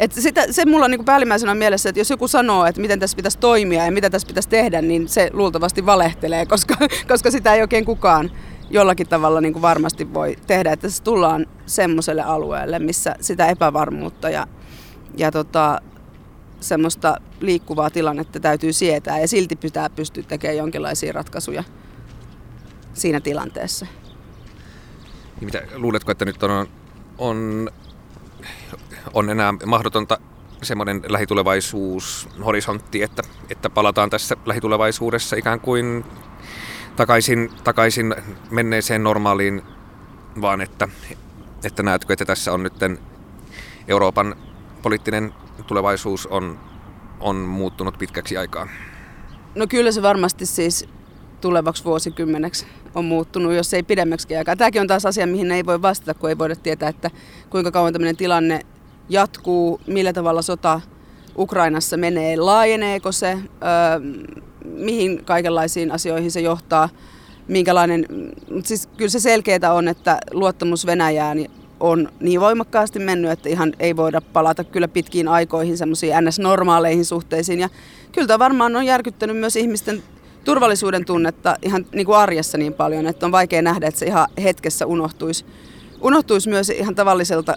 [0.00, 3.16] Et sitä, se mulla on niin päällimmäisenä mielessä, että jos joku sanoo, että miten tässä
[3.16, 6.76] pitäisi toimia ja mitä tässä pitäisi tehdä, niin se luultavasti valehtelee, koska,
[7.08, 8.30] koska sitä ei oikein kukaan
[8.70, 14.30] jollakin tavalla niin kuin varmasti voi tehdä, että se tullaan semmoiselle alueelle, missä sitä epävarmuutta
[14.30, 14.46] ja,
[15.16, 15.80] ja tota,
[16.60, 21.64] semmoista liikkuvaa tilannetta täytyy sietää ja silti pitää pystyä tekemään jonkinlaisia ratkaisuja
[22.94, 23.86] siinä tilanteessa.
[25.40, 26.68] Niin mitä, luuletko, että nyt on,
[27.18, 27.70] on,
[29.14, 30.18] on enää mahdotonta
[30.62, 36.04] semmoinen lähitulevaisuus, horisontti, että, että palataan tässä lähitulevaisuudessa ikään kuin
[36.96, 38.14] takaisin, takaisin
[38.50, 39.62] menneeseen normaaliin,
[40.40, 40.88] vaan että,
[41.64, 42.74] että näetkö, että tässä on nyt
[43.88, 44.36] Euroopan
[44.82, 45.34] poliittinen
[45.66, 46.58] tulevaisuus on,
[47.20, 48.68] on muuttunut pitkäksi aikaa?
[49.54, 50.88] No kyllä se varmasti siis
[51.40, 54.56] tulevaksi vuosikymmeneksi on muuttunut, jos ei pidemmäksi aikaa.
[54.56, 57.10] Tämäkin on taas asia, mihin ei voi vastata, kun ei voida tietää, että
[57.50, 58.60] kuinka kauan tämmöinen tilanne
[59.10, 60.80] jatkuu, millä tavalla sota
[61.38, 63.40] Ukrainassa menee, laajeneeko se, öö,
[64.64, 66.88] mihin kaikenlaisiin asioihin se johtaa,
[67.48, 68.06] minkälainen,
[68.64, 71.38] siis kyllä se selkeää on, että luottamus Venäjään
[71.80, 77.60] on niin voimakkaasti mennyt, että ihan ei voida palata kyllä pitkiin aikoihin semmoisiin ns-normaaleihin suhteisiin.
[77.60, 77.68] Ja
[78.12, 80.02] kyllä tämä varmaan on järkyttänyt myös ihmisten
[80.44, 84.28] turvallisuuden tunnetta ihan niin kuin arjessa niin paljon, että on vaikea nähdä, että se ihan
[84.42, 85.44] hetkessä unohtuisi,
[86.00, 87.54] unohtuisi myös ihan tavallisilta,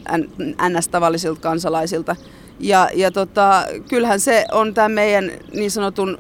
[0.70, 2.16] ns-tavallisilta kansalaisilta.
[2.60, 6.18] Ja, ja tota, kyllähän se on tämä meidän niin sanotun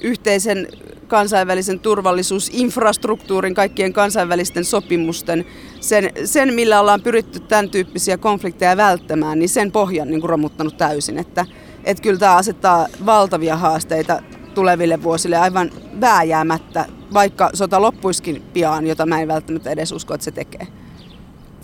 [0.00, 0.68] yhteisen
[1.08, 5.44] kansainvälisen turvallisuusinfrastruktuurin, kaikkien kansainvälisten sopimusten,
[5.80, 11.18] sen, sen millä ollaan pyritty tämän tyyppisiä konflikteja välttämään, niin sen pohjan niin romuttanut täysin.
[11.18, 11.46] Että,
[11.84, 14.22] että kyllä tämä asettaa valtavia haasteita
[14.54, 20.24] tuleville vuosille aivan vääjäämättä, vaikka sota loppuiskin pian, jota mä en välttämättä edes usko, että
[20.24, 20.66] se tekee.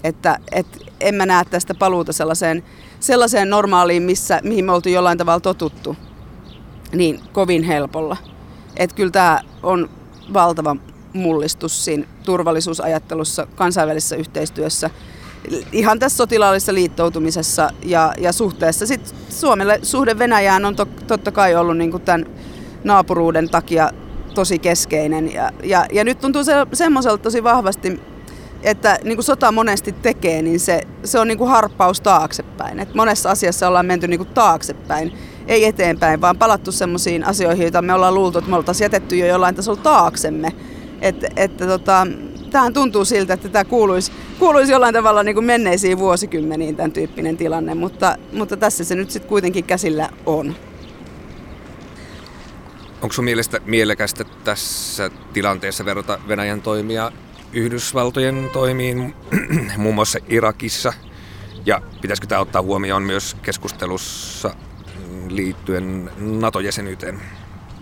[0.05, 0.67] Että et
[1.01, 2.63] en mä näe tästä paluuta sellaiseen,
[3.01, 5.97] sellaiseen normaaliin, missä, mihin me oltiin jollain tavalla totuttu,
[6.93, 8.17] niin kovin helpolla.
[8.77, 9.91] Että kyllä tämä on
[10.33, 10.77] valtava
[11.13, 14.91] mullistus siinä turvallisuusajattelussa, kansainvälisessä yhteistyössä,
[15.73, 18.87] ihan tässä sotilaallisessa liittoutumisessa ja, ja suhteessa.
[18.87, 22.27] Sitten Suomelle suhde Venäjään on to, totta kai ollut niin kuin tämän
[22.85, 23.91] naapuruuden takia
[24.35, 25.33] tosi keskeinen.
[25.33, 28.01] Ja, ja, ja nyt tuntuu se, semmoiselta tosi vahvasti,
[28.63, 32.81] että niin kuin sota monesti tekee, niin se, se on niin kuin harppaus taaksepäin.
[32.81, 35.13] Et monessa asiassa ollaan menty niin kuin taaksepäin,
[35.47, 39.27] ei eteenpäin, vaan palattu semmoisiin asioihin, joita me ollaan luultu, että me oltaisiin jätetty jo
[39.27, 40.53] jollain tasolla taaksemme.
[41.01, 42.07] Et, että tota,
[42.51, 47.37] tähän tuntuu siltä, että tämä kuuluisi, kuuluisi jollain tavalla niin kuin menneisiin vuosikymmeniin tämän tyyppinen
[47.37, 50.55] tilanne, mutta, mutta tässä se nyt sitten kuitenkin käsillä on.
[53.03, 57.13] Onko sun mielestä mielekästä tässä tilanteessa verrata Venäjän toimia
[57.53, 59.15] Yhdysvaltojen toimiin,
[59.77, 60.93] muun muassa Irakissa?
[61.67, 64.55] Ja pitäisikö tämä ottaa huomioon myös keskustelussa
[65.29, 67.21] liittyen NATO-jäsenyyteen?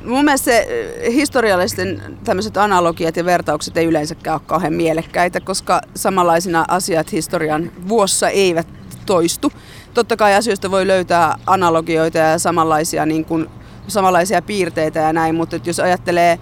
[0.04, 5.80] Mun mielestä se eh, historiallisten tämmöiset analogiat ja vertaukset ei yleensäkään ole kauhean mielekkäitä, koska
[5.94, 8.66] samanlaisina asiat historian vuossa eivät
[9.06, 9.52] toistu.
[9.94, 13.46] Totta kai asioista voi löytää analogioita ja samanlaisia, niin kuin,
[13.88, 16.38] samanlaisia piirteitä ja näin, mutta jos ajattelee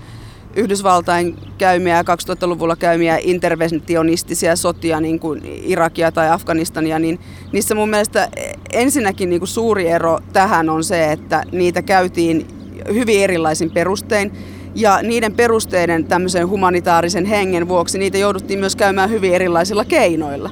[0.56, 7.20] Yhdysvaltain käymiä 2000-luvulla käymiä interventionistisia sotia, niin kuin Irakia tai Afganistania, niin
[7.52, 8.28] niissä mun mielestä
[8.72, 12.46] ensinnäkin niin kuin suuri ero tähän on se, että niitä käytiin
[12.94, 14.32] hyvin erilaisin perustein.
[14.74, 20.50] Ja niiden perusteiden tämmöisen humanitaarisen hengen vuoksi niitä jouduttiin myös käymään hyvin erilaisilla keinoilla.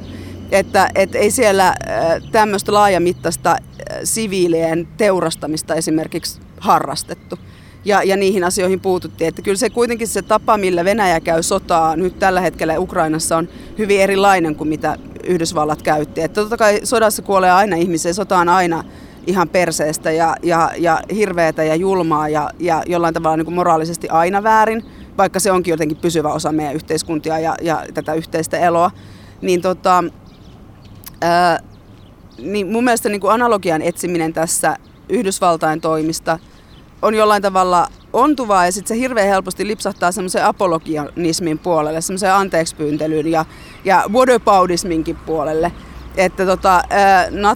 [0.50, 1.76] Että et ei siellä äh,
[2.32, 3.56] tämmöistä laajamittaista äh,
[4.04, 7.38] siviilien teurastamista esimerkiksi harrastettu.
[7.84, 9.28] Ja, ja niihin asioihin puututtiin.
[9.28, 13.48] Että kyllä se kuitenkin se tapa, millä Venäjä käy sotaa nyt tällä hetkellä Ukrainassa on
[13.78, 16.20] hyvin erilainen kuin mitä Yhdysvallat käytti.
[16.20, 18.84] Että totta kai sodassa kuolee aina ihmisiä, sota on aina
[19.26, 24.08] ihan perseestä ja, ja, ja hirveätä ja julmaa ja, ja jollain tavalla niin kuin moraalisesti
[24.08, 24.84] aina väärin,
[25.18, 28.90] vaikka se onkin jotenkin pysyvä osa meidän yhteiskuntia ja, ja tätä yhteistä eloa.
[29.40, 30.04] Niin, tota,
[31.20, 31.58] ää,
[32.38, 34.76] niin mun mielestä niin kuin analogian etsiminen tässä
[35.08, 36.38] Yhdysvaltain toimista
[37.02, 43.26] on jollain tavalla ontuvaa ja sitten se hirveän helposti lipsahtaa semmoisen apologianismin puolelle, semmoisen anteekspyyntelyyn
[43.26, 43.44] ja,
[43.84, 45.72] ja whataboutisminkin puolelle.
[46.16, 46.82] Että tota,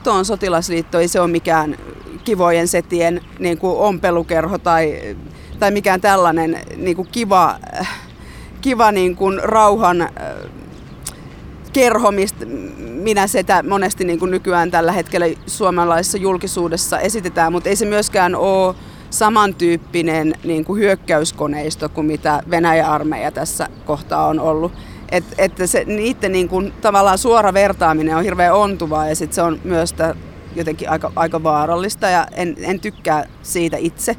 [0.07, 1.79] on sotilasliitto ei se ole mikään
[2.25, 5.17] kivojen setien niin kuin ompelukerho tai,
[5.59, 7.59] tai mikään tällainen niin kuin kiva,
[8.61, 10.09] kiva niin kuin rauhan
[11.73, 12.47] kerho, mistä
[12.79, 18.35] minä sitä monesti niin kuin nykyään tällä hetkellä suomalaisessa julkisuudessa esitetään, mutta ei se myöskään
[18.35, 18.75] ole
[19.11, 24.73] samantyyppinen niin kuin hyökkäyskoneisto kuin mitä Venäjän armeija tässä kohtaa on ollut.
[25.13, 29.43] Et, että se, niiden niin kuin, tavallaan suora vertaaminen on hirveän ontuvaa ja sit se
[29.43, 29.95] on myös
[30.57, 34.17] jotenkin aika, aika vaarallista ja en, en tykkää siitä itse.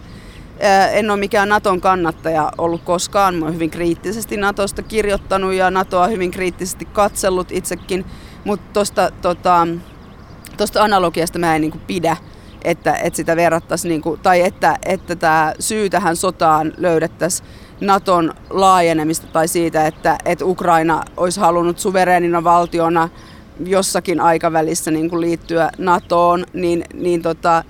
[0.91, 3.36] En ole mikään Naton kannattaja ollut koskaan.
[3.36, 8.06] Mä olen hyvin kriittisesti Natosta kirjoittanut ja Natoa hyvin kriittisesti katsellut itsekin.
[8.45, 9.67] Mutta tuosta tota,
[10.80, 12.17] analogiasta mä en niin pidä,
[12.63, 17.49] että, että sitä verrattaisiin, niin kuin, tai että, että tämä syy tähän sotaan löydettäisiin
[17.81, 23.09] Naton laajenemista tai siitä, että, että Ukraina olisi halunnut suvereenina valtiona
[23.65, 27.63] jossakin aikavälissä niin kuin liittyä NATOon, niin, niin tota,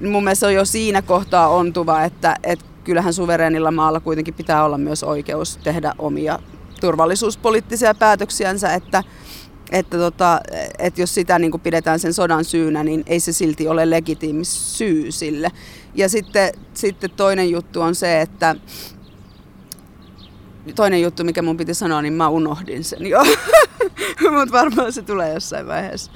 [0.00, 4.78] mun mielestä on jo siinä kohtaa ontuva, että, että kyllähän suvereenilla maalla kuitenkin pitää olla
[4.78, 6.38] myös oikeus tehdä omia
[6.80, 9.04] turvallisuuspoliittisia päätöksiänsä, että,
[9.70, 10.40] että, tota,
[10.78, 14.44] että jos sitä niin kuin pidetään sen sodan syynä, niin ei se silti ole legitiimi
[14.44, 15.50] syy sille.
[15.94, 18.56] Ja sitten, sitten toinen juttu on se, että
[20.74, 23.24] toinen juttu, mikä mun piti sanoa, niin mä unohdin sen jo.
[24.38, 26.12] Mutta varmaan se tulee jossain vaiheessa.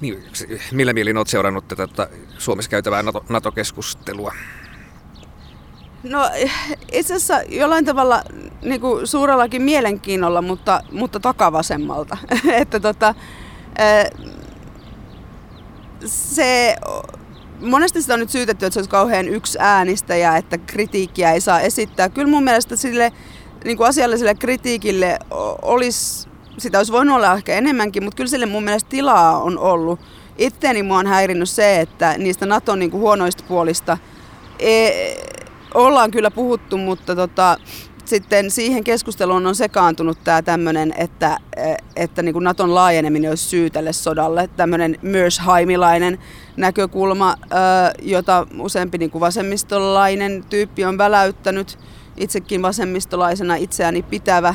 [0.00, 0.24] Niin,
[0.72, 4.34] millä mielin olet seurannut tätä Suomessa käytävää NATO- NATO-keskustelua?
[6.02, 6.30] No
[6.92, 8.22] itse asiassa jollain tavalla
[8.62, 12.16] niin kuin suurellakin mielenkiinnolla, mutta, mutta takavasemmalta.
[12.52, 13.14] että tota,
[16.06, 16.76] se,
[17.60, 21.40] monesti sitä on nyt syytetty, että se olisi kauhean yksi äänistä ja että kritiikkiä ei
[21.40, 22.08] saa esittää.
[22.08, 23.12] Kyllä mun mielestä sille
[23.64, 25.18] niin kuin asialliselle kritiikille
[25.62, 30.00] olisi, sitä olisi voinut olla ehkä enemmänkin, mutta kyllä sille mun mielestä tilaa on ollut.
[30.38, 33.98] Itteeni mua on häirinnyt se, että niistä Naton niin kuin huonoista puolista
[34.58, 35.16] ei,
[35.74, 37.56] ollaan kyllä puhuttu, mutta tota,
[38.04, 41.38] sitten siihen keskusteluun on sekaantunut tämä tämmöinen, että,
[41.96, 44.48] että niin kuin Naton laajeneminen olisi syy tälle sodalle.
[44.56, 46.18] Tämmöinen Mersheimilainen
[46.56, 47.36] näkökulma,
[48.02, 51.78] jota useampi niin kuin vasemmistolainen tyyppi on väläyttänyt.
[52.16, 54.54] Itsekin vasemmistolaisena itseäni pitävä,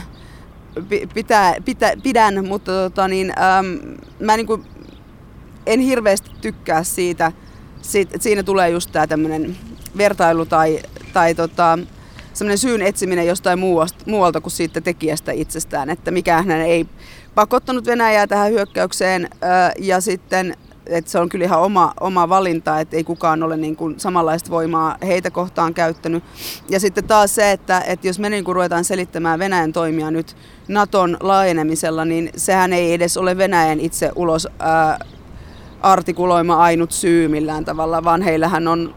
[1.13, 4.63] pitää, pitä, pidän, mutta tota niin, äm, mä niin kuin
[5.65, 7.31] en hirveästi tykkää siitä,
[7.81, 9.57] siitä, siinä tulee just tämä tämmöinen
[9.97, 10.79] vertailu tai,
[11.15, 11.79] tai tota,
[12.33, 16.85] semmoinen syyn etsiminen jostain muualta, muualta kuin siitä tekijästä itsestään, että mikään hän ei
[17.35, 19.29] pakottanut Venäjää tähän hyökkäykseen
[19.79, 23.75] ja sitten että se on kyllä ihan oma, oma valinta, että ei kukaan ole niin
[23.75, 26.23] kuin samanlaista voimaa heitä kohtaan käyttänyt.
[26.69, 30.35] Ja sitten taas se, että, että jos me niin kuin ruvetaan selittämään Venäjän toimia nyt
[30.67, 34.99] Naton laajenemisella, niin sehän ei edes ole Venäjän itse ulos ää,
[35.81, 38.95] artikuloima ainut syy millään tavalla, vaan heillähän on,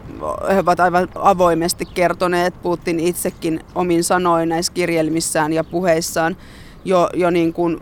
[0.53, 6.37] he ovat aivan avoimesti kertoneet, Putin itsekin omin sanoin näissä kirjelmissään ja puheissaan
[6.85, 7.81] jo, jo niin kuin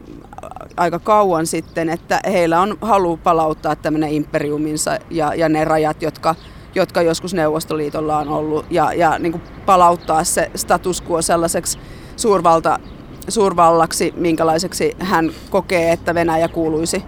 [0.78, 6.36] aika kauan sitten, että heillä on halu palauttaa tämmöinen imperiuminsa ja, ja ne rajat, jotka,
[6.76, 11.80] jotka joskus Neuvostoliitolla on ollut, ja, ja niin kuin palauttaa se status quo sellaiseksi
[12.16, 12.80] suurvalta,
[13.28, 17.04] suurvallaksi, minkälaiseksi hän kokee, että Venäjä kuuluisi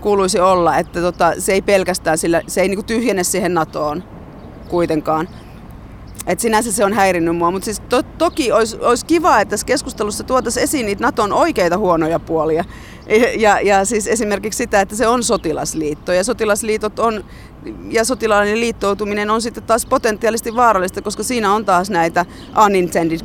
[0.00, 4.04] kuuluisi olla, että tota, se ei pelkästään sillä, se ei niinku tyhjene siihen NATOon
[4.68, 5.28] kuitenkaan.
[6.26, 9.66] Et sinänsä se on häirinnyt mua, mutta siis to, toki olisi, olisi kiva, että tässä
[9.66, 12.64] keskustelussa tuotaisiin esiin niitä Naton oikeita huonoja puolia.
[13.38, 17.24] Ja, ja siis esimerkiksi sitä, että se on sotilasliitto ja sotilasliitot on
[17.90, 22.26] ja sotilaallinen liittoutuminen on sitten taas potentiaalisesti vaarallista, koska siinä on taas näitä
[22.66, 23.20] unintended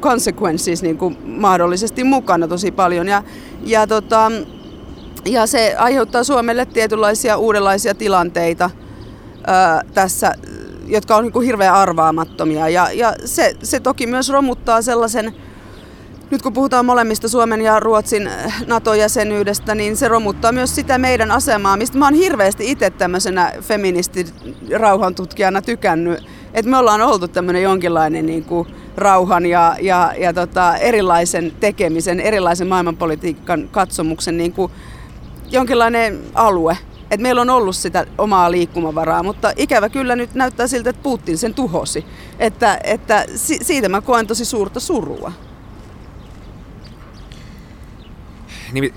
[0.00, 3.08] consequences niin kuin mahdollisesti mukana tosi paljon.
[3.08, 3.22] Ja,
[3.64, 4.32] ja tota,
[5.24, 8.70] ja se aiheuttaa Suomelle tietynlaisia uudenlaisia tilanteita
[9.46, 10.34] ää, tässä,
[10.86, 12.68] jotka on niin hirveän arvaamattomia.
[12.68, 15.34] Ja, ja se, se toki myös romuttaa sellaisen,
[16.30, 18.30] nyt kun puhutaan molemmista Suomen ja Ruotsin
[18.66, 25.62] NATO-jäsenyydestä, niin se romuttaa myös sitä meidän asemaa, mistä mä oon hirveästi itse tämmöisenä feministi-rauhantutkijana
[25.62, 26.22] tykännyt.
[26.54, 32.20] Että me ollaan oltu tämmöinen jonkinlainen niin kuin rauhan ja, ja, ja tota, erilaisen tekemisen,
[32.20, 34.72] erilaisen maailmanpolitiikan katsomuksen niin kuin
[35.50, 36.78] jonkinlainen alue.
[37.10, 41.38] Et meillä on ollut sitä omaa liikkumavaraa, mutta ikävä kyllä nyt näyttää siltä, että Putin
[41.38, 42.04] sen tuhosi.
[42.38, 43.24] Että, että
[43.62, 45.32] siitä mä koen tosi suurta surua.
[48.72, 48.94] Niin,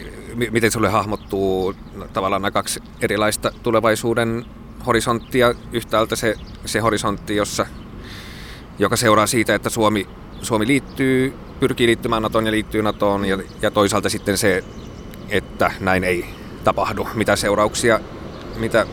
[0.52, 1.76] miten sulle hahmottuu
[2.14, 4.46] tavallaan nämä kaksi erilaista tulevaisuuden
[4.86, 5.54] horisonttia?
[5.72, 6.36] Yhtäältä se,
[6.66, 7.66] se horisontti, jossa,
[8.80, 10.08] joka seuraa siitä, että Suomi,
[10.42, 14.64] Suomi liittyy, pyrkii liittymään NATOon ja liittyy NATOon, ja, ja toisaalta sitten se,
[15.30, 17.08] että näin ei tapahdu?
[17.14, 18.00] Mitä seurauksia,
[18.56, 18.86] mitä,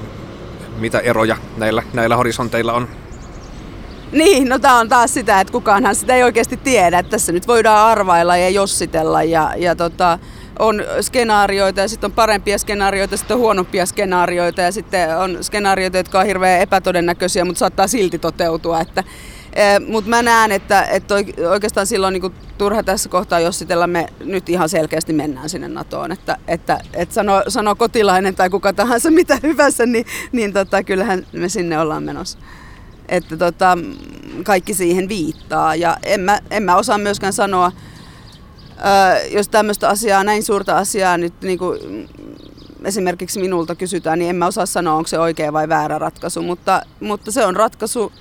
[0.78, 2.88] mitä eroja näillä, näillä horisonteilla on?
[4.12, 6.98] Niin, no tämä on taas sitä, että kukaanhan sitä ei oikeasti tiedä.
[6.98, 10.18] Että tässä nyt voidaan arvailla ja jossitella ja, ja tota,
[10.58, 15.96] on skenaarioita ja sitten on parempia skenaarioita, sitten on huonompia skenaarioita ja sitten on skenaarioita,
[15.96, 18.80] jotka on hirveän epätodennäköisiä, mutta saattaa silti toteutua.
[18.80, 19.04] Että
[19.88, 21.14] Mutta mä näen, että, että
[21.50, 26.12] oikeastaan silloin niin turha tässä kohtaa jossitella, me nyt ihan selkeästi mennään sinne NATOon.
[26.12, 31.26] Että, että, että sano, sano kotilainen tai kuka tahansa mitä hyvänsä, niin, niin tota, kyllähän
[31.32, 32.38] me sinne ollaan menossa.
[33.08, 33.78] että tota,
[34.44, 35.74] kaikki siihen viittaa.
[35.74, 37.72] Ja en mä, en mä osaa myöskään sanoa,
[38.76, 42.08] ää, jos tämmöistä asiaa, näin suurta asiaa nyt niin kuin
[42.84, 46.82] esimerkiksi minulta kysytään, niin en mä osaa sanoa, onko se oikea vai väärä ratkaisu, mutta,
[47.00, 48.12] mutta se on ratkaisu,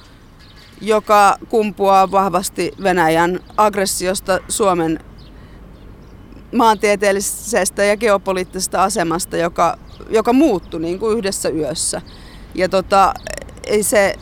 [0.82, 5.00] joka kumpuaa vahvasti Venäjän aggressiosta Suomen
[6.56, 9.78] maantieteellisestä ja geopoliittisesta asemasta, joka,
[10.10, 12.02] joka muuttui niin kuin yhdessä yössä.
[12.56, 13.14] Ja tota,
[13.64, 14.16] ei se,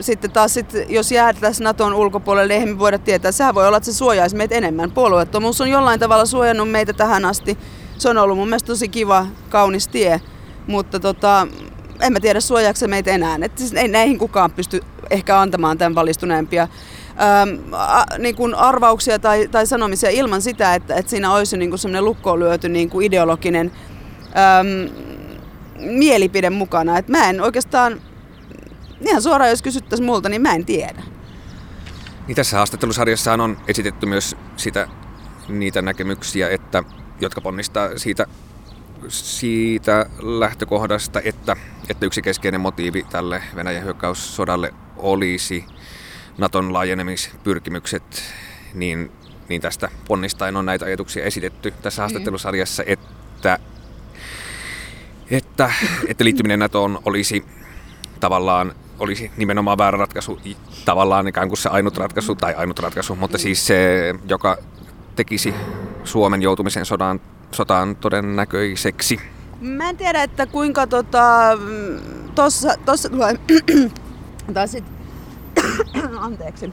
[0.00, 3.32] sitten taas, sit, jos jäätäisiin Naton ulkopuolelle, eihän me voida tietää.
[3.32, 4.92] Sehän voi olla, että se suojaisi meitä enemmän.
[4.92, 7.58] Puolueettomuus on jollain tavalla suojannut meitä tähän asti.
[7.98, 10.20] Se on ollut mun mielestä tosi kiva, kaunis tie.
[10.66, 11.46] Mutta tota,
[12.02, 13.38] en mä tiedä suojaako meitä enää.
[13.42, 14.80] Et siis ei näihin kukaan pysty
[15.10, 20.94] ehkä antamaan tämän valistuneempia ähm, a, niin kuin arvauksia tai, tai sanomisia ilman sitä, että,
[20.94, 23.72] että siinä olisi niin kuin semmoinen lukkoon lyöty niin kuin ideologinen
[24.26, 24.92] ähm,
[25.76, 26.98] mielipide mukana.
[26.98, 28.00] Et mä en oikeastaan,
[29.00, 31.02] ihan suoraan jos kysyttäisiin multa, niin mä en tiedä.
[32.26, 34.88] Niin tässä haastattelusarjassa on esitetty myös sitä,
[35.48, 36.82] niitä näkemyksiä, että,
[37.20, 38.26] jotka ponnistaa siitä,
[39.08, 41.56] siitä lähtökohdasta, että,
[41.88, 45.64] että yksi keskeinen motiivi tälle Venäjän hyökkäyssodalle olisi
[46.38, 48.22] Naton laajenemispyrkimykset,
[48.74, 49.12] niin,
[49.48, 53.58] niin tästä ponnistain on näitä ajatuksia esitetty tässä haastattelusarjassa, että,
[55.30, 55.72] että,
[56.08, 57.44] että liittyminen NATOon olisi
[58.20, 60.40] tavallaan olisi nimenomaan väärä ratkaisu,
[60.84, 64.58] tavallaan ikään kuin se ainut ratkaisu, tai ainut ratkaisu, mutta siis se, joka
[65.16, 65.54] tekisi
[66.04, 67.20] Suomen joutumisen sodan,
[67.54, 69.20] sotaan todennäköiseksi.
[69.60, 71.58] Mä en tiedä, että kuinka tota,
[72.34, 73.34] tossa, tossa tulee,
[74.54, 74.84] tai sit,
[76.18, 76.72] anteeksi,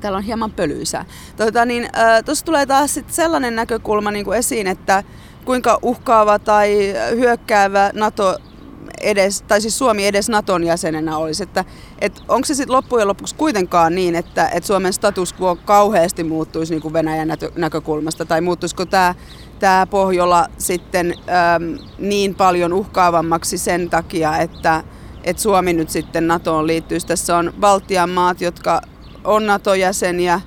[0.00, 1.04] täällä on hieman pölyisää.
[1.36, 1.88] Tuota, niin,
[2.24, 5.04] tuossa tulee taas sit sellainen näkökulma niin kuin esiin, että
[5.44, 8.38] kuinka uhkaava tai hyökkäävä NATO
[9.00, 11.42] edes, tai siis Suomi edes Naton jäsenenä olisi.
[11.42, 11.64] Että,
[11.98, 16.74] et onko se sitten loppujen lopuksi kuitenkaan niin, että, että Suomen status quo kauheasti muuttuisi
[16.74, 19.14] niin kuin Venäjän näkökulmasta, tai muuttuisiko tämä
[19.60, 21.14] tämä Pohjola sitten
[21.54, 24.84] äm, niin paljon uhkaavammaksi sen takia, että,
[25.24, 27.06] että Suomi nyt sitten NATOon liittyisi.
[27.06, 28.80] Tässä on Baltian maat, jotka
[29.24, 30.40] on NATO-jäseniä.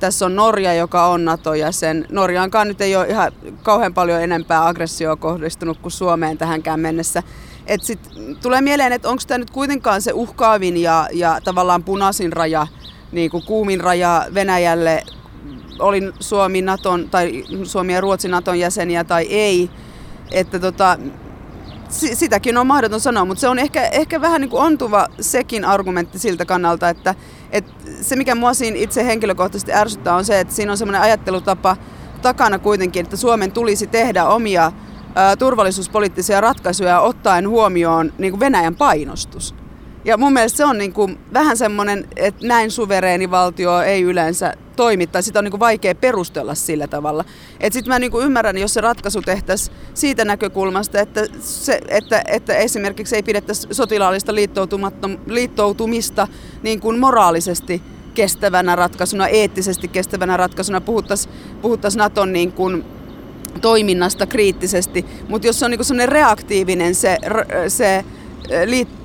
[0.00, 2.06] Tässä on Norja, joka on NATO-jäsen.
[2.10, 3.32] Norjaankaan nyt ei ole ihan
[3.62, 7.22] kauhean paljon enempää aggressioa kohdistunut kuin Suomeen tähänkään mennessä.
[7.66, 8.10] Et sit
[8.42, 12.66] tulee mieleen, että onko tämä nyt kuitenkaan se uhkaavin ja, ja tavallaan punaisin raja,
[13.12, 15.02] niin kuin kuumin raja Venäjälle,
[15.78, 19.70] oli Suomi, Naton, tai Suomi ja Ruotsi Naton jäseniä tai ei.
[20.30, 20.98] Että tota,
[21.88, 26.18] sitäkin on mahdoton sanoa, mutta se on ehkä, ehkä vähän niin kuin ontuva sekin argumentti
[26.18, 27.14] siltä kannalta, että,
[27.50, 31.76] että se mikä mua siinä itse henkilökohtaisesti ärsyttää on se, että siinä on semmoinen ajattelutapa
[32.22, 34.64] takana kuitenkin, että Suomen tulisi tehdä omia
[35.16, 39.54] ä, turvallisuuspoliittisia ratkaisuja ottaen huomioon niin kuin Venäjän painostus.
[40.04, 44.54] Ja mun mielestä se on niin kuin vähän semmoinen, että näin suvereeni valtio ei yleensä
[44.76, 47.24] toimi, tai sitä on niin kuin vaikea perustella sillä tavalla.
[47.62, 52.56] Sitten mä niin kuin ymmärrän, jos se ratkaisu tehtäisiin siitä näkökulmasta, että, se, että, että
[52.56, 54.34] esimerkiksi ei pidettäisi sotilaallista
[55.26, 56.28] liittoutumista
[56.62, 57.82] niin kuin moraalisesti
[58.14, 62.84] kestävänä ratkaisuna, eettisesti kestävänä ratkaisuna, puhuttaisiin puhuttais Naton niin kuin
[63.60, 67.18] toiminnasta kriittisesti, mutta jos se on niin kuin reaktiivinen se,
[67.68, 68.04] se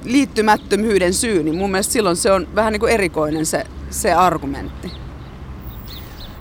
[0.03, 4.91] liittymättömyyden syy, niin mun mielestä silloin se on vähän niin kuin erikoinen se, se argumentti.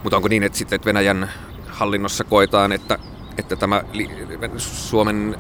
[0.02, 1.30] Mutta onko niin, että, sitten, että Venäjän
[1.66, 2.98] hallinnossa koetaan, että,
[3.38, 3.82] että tämä
[4.56, 5.36] Suomen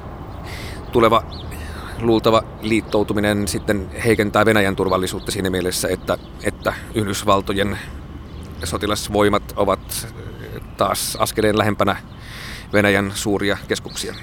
[0.92, 1.22] tuleva
[2.00, 7.78] luultava liittoutuminen sitten heikentää Venäjän turvallisuutta siinä mielessä, että, että Yhdysvaltojen
[8.64, 10.14] sotilasvoimat ovat
[10.76, 11.96] taas askeleen lähempänä
[12.72, 14.14] Venäjän suuria keskuksia?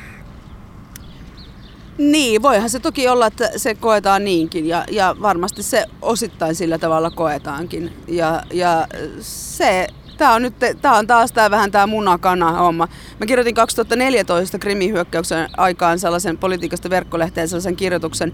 [1.97, 6.77] Niin, voihan se toki olla, että se koetaan niinkin ja, ja varmasti se osittain sillä
[6.77, 7.93] tavalla koetaankin.
[8.07, 8.87] Ja, ja
[9.19, 9.87] se
[10.17, 12.87] Tämä on, nyt, tämä on taas tämä vähän tämä munakana homma.
[13.19, 18.33] Mä kirjoitin 2014 Krimin hyökkäyksen aikaan sellaisen politiikasta verkkolehteen sellaisen kirjoituksen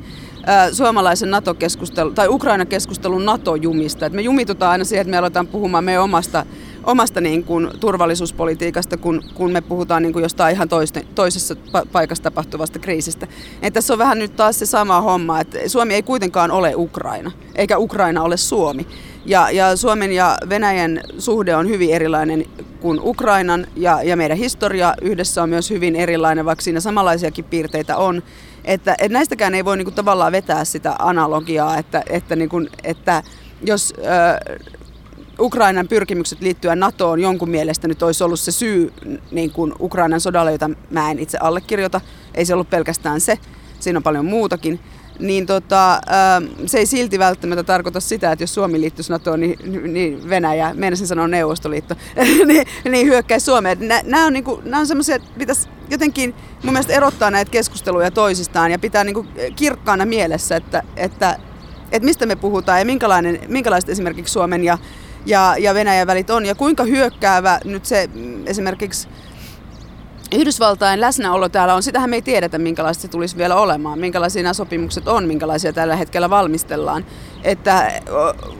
[0.73, 4.05] suomalaisen NATO-keskustelun tai Ukraina-keskustelun NATO-jumista.
[4.05, 6.45] Et me jumitutaan aina siihen, että me aletaan puhumaan meidän omasta,
[6.83, 11.87] omasta niin kuin, turvallisuuspolitiikasta, kun, kun me puhutaan niin kuin jostain ihan toiste, toisessa pa-
[11.91, 13.27] paikassa tapahtuvasta kriisistä.
[13.61, 17.31] Et tässä on vähän nyt taas se sama homma, että Suomi ei kuitenkaan ole Ukraina,
[17.55, 18.87] eikä Ukraina ole Suomi.
[19.25, 22.45] Ja, ja Suomen ja Venäjän suhde on hyvin erilainen
[22.79, 27.97] kuin Ukrainan ja, ja meidän historia yhdessä on myös hyvin erilainen, vaikka siinä samanlaisiakin piirteitä
[27.97, 28.23] on.
[28.65, 32.69] Että, että näistäkään ei voi niin kuin, tavallaan vetää sitä analogiaa, että, että, niin kuin,
[32.83, 33.23] että
[33.63, 34.59] jos äh,
[35.39, 38.93] Ukrainan pyrkimykset liittyä NATOon jonkun mielestä nyt olisi ollut se syy
[39.31, 42.01] niin kuin Ukrainan sodalle, jota mä en itse allekirjoita,
[42.35, 43.37] ei se ollut pelkästään se,
[43.79, 44.79] siinä on paljon muutakin,
[45.21, 46.01] niin tota,
[46.65, 51.07] se ei silti välttämättä tarkoita sitä, että jos Suomi liittyisi NATOon, niin, niin Venäjä, meinasin
[51.07, 51.95] sanoa Neuvostoliitto,
[52.45, 53.77] niin, niin hyökkäisi Suomeen.
[54.03, 58.79] Nämä on, niinku, on semmoisia, että pitäisi jotenkin mun mielestä erottaa näitä keskusteluja toisistaan ja
[58.79, 61.39] pitää niinku kirkkaana mielessä, että, että,
[61.91, 64.77] että mistä me puhutaan ja minkälainen, minkälaiset esimerkiksi Suomen ja,
[65.25, 69.07] ja, ja Venäjän välit on ja kuinka hyökkäävä nyt se mm, esimerkiksi
[70.35, 74.53] Yhdysvaltain läsnäolo täällä on, sitähän me ei tiedetä, minkälaista se tulisi vielä olemaan, minkälaisia nämä
[74.53, 77.05] sopimukset on, minkälaisia tällä hetkellä valmistellaan.
[77.43, 78.01] Että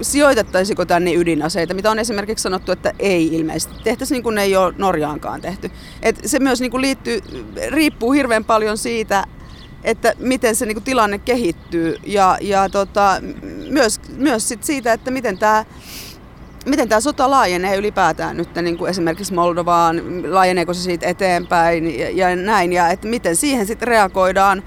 [0.01, 3.83] sijoitettaisiko tänne ydinaseita, mitä on esimerkiksi sanottu, että ei ilmeisesti.
[3.83, 5.71] Tehtäisiin niin kuin ei ole Norjaankaan tehty.
[6.01, 7.19] Et se myös niin kuin liittyy,
[7.67, 9.25] riippuu hirveän paljon siitä,
[9.83, 13.21] että miten se niin kuin tilanne kehittyy ja, ja tota,
[13.69, 15.65] myös, myös sit siitä, että miten tämä
[16.65, 20.01] miten tämä sota laajenee ylipäätään nyt niin kuin esimerkiksi Moldovaan,
[20.33, 24.63] laajeneeko se siitä eteenpäin ja, ja näin, ja että miten siihen sitten reagoidaan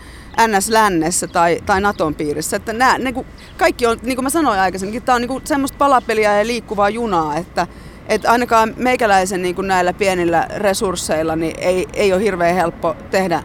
[0.48, 2.56] NS-lännessä tai, tai Naton piirissä.
[2.56, 3.26] Että nämä, niin kuin,
[3.56, 6.88] kaikki on, niin kuin mä sanoin aikaisemmin, tämä on niin kuin semmoista palapeliä ja liikkuvaa
[6.88, 7.66] junaa, että,
[8.06, 13.42] että ainakaan meikäläisen niin kuin näillä pienillä resursseilla niin ei, ei ole hirveän helppo tehdä,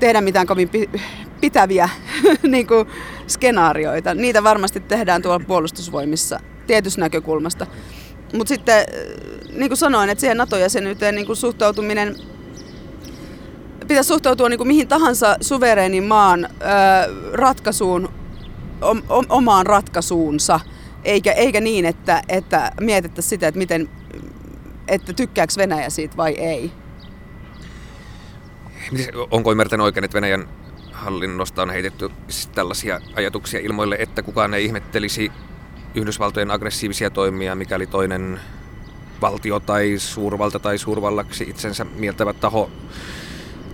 [0.00, 0.70] tehdä mitään kovin
[1.40, 1.88] pitäviä
[2.42, 2.88] niin kuin,
[3.26, 4.14] skenaarioita.
[4.14, 7.66] Niitä varmasti tehdään tuolla puolustusvoimissa tietystä näkökulmasta.
[8.34, 8.84] Mutta sitten, äh,
[9.52, 12.16] niin kuin sanoin, että siihen NATO-jäsenyyteen niin kuin suhtautuminen
[13.88, 16.50] pitäisi suhtautua niin kuin mihin tahansa suvereenin maan äh,
[17.32, 18.08] ratkaisuun,
[19.08, 20.60] o, omaan ratkaisuunsa,
[21.04, 23.88] eikä, eikä niin, että, että mietittäisiin sitä, että, miten,
[24.88, 26.72] että tykkääkö Venäjä siitä vai ei.
[29.30, 30.48] Onko ymmärtänyt oikein, että Venäjän
[30.92, 32.10] hallinnosta on heitetty
[32.54, 35.32] tällaisia ajatuksia ilmoille, että kukaan ei ihmettelisi
[35.94, 38.40] Yhdysvaltojen aggressiivisia toimia, mikäli toinen
[39.20, 42.70] valtio tai suurvalta tai suurvallaksi itsensä mieltävä taho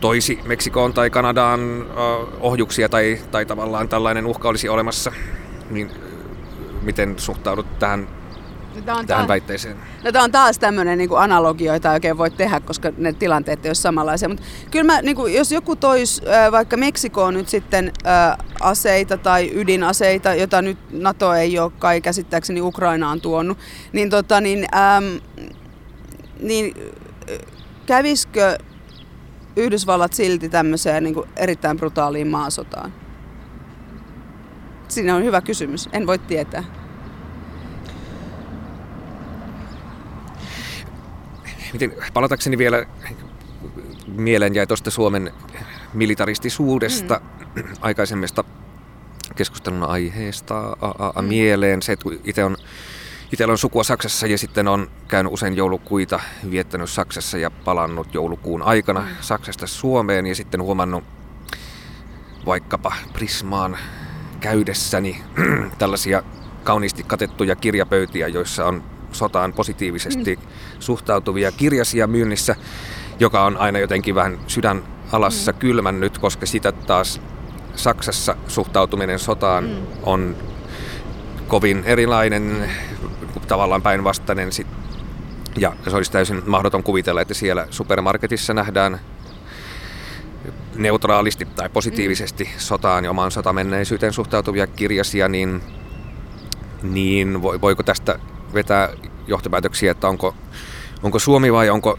[0.01, 1.61] toisi Meksikoon tai Kanadaan
[2.41, 5.13] ohjuksia tai, tai tavallaan tällainen uhka olisi olemassa,
[5.71, 5.91] niin
[6.83, 8.09] miten suhtaudut tähän
[8.83, 9.77] tämä on tähän taas, väitteeseen?
[10.05, 13.67] No tämä on taas tämmöinen niin analogia, jota ei oikein voi tehdä, koska ne tilanteet
[13.67, 14.29] ei ole samanlaisia.
[14.29, 17.93] Mutta kyllä mä, niin kuin, jos joku toisi äh, vaikka Meksikoon nyt sitten
[18.61, 23.59] aseita tai ydinaseita, jota nyt NATO ei ole kai käsittääkseni Ukrainaan tuonut,
[23.93, 25.05] niin, tota, niin, ähm,
[26.41, 26.75] niin
[27.87, 28.59] kävisikö
[29.57, 32.93] Yhdysvallat silti tämmöiseen niin kuin erittäin brutaaliin maasotaan?
[34.89, 35.89] Siinä on hyvä kysymys.
[35.93, 36.80] En voi tietää.
[41.73, 42.87] Miten, palatakseni vielä
[44.07, 45.33] mieleen jäi tuosta Suomen
[45.95, 47.21] militaristisuudesta
[47.55, 47.63] mm.
[47.81, 48.45] aikaisemmista
[49.37, 51.29] keskustelun aiheesta a, a, a, mm.
[51.29, 51.83] mieleen.
[51.83, 52.57] Se, että itse on
[53.33, 58.63] Itsellä on sukua Saksassa ja sitten on käynyt usein joulukuita viettänyt Saksassa ja palannut joulukuun
[58.63, 59.07] aikana mm.
[59.21, 61.05] Saksasta Suomeen ja sitten huomannut
[62.47, 63.79] vaikkapa Prismaan
[64.41, 65.23] käydessäni
[65.79, 66.23] tällaisia
[66.65, 70.43] kauniisti katettuja kirjapöytiä, joissa on sotaan positiivisesti mm.
[70.81, 72.57] suhtautuvia kirjasia myynnissä,
[73.21, 74.83] joka on aina jotenkin vähän sydän
[75.13, 75.59] alassa mm.
[75.59, 77.21] kylmännyt, koska sitä taas
[77.77, 79.77] Saksassa suhtautuminen sotaan mm.
[80.03, 80.37] on
[81.49, 82.71] kovin erilainen,
[83.49, 84.51] tavallaan päinvastainen.
[85.57, 89.01] Ja se olisi täysin mahdoton kuvitella, että siellä supermarketissa nähdään
[90.75, 92.51] neutraalisti tai positiivisesti mm.
[92.59, 95.63] sotaan ja omaan sotamenneisyyteen suhtautuvia kirjasia, niin,
[96.83, 98.19] niin voiko tästä
[98.55, 98.89] vetää
[99.27, 100.35] johtopäätöksiä, että onko,
[101.03, 101.99] onko Suomi vai onko,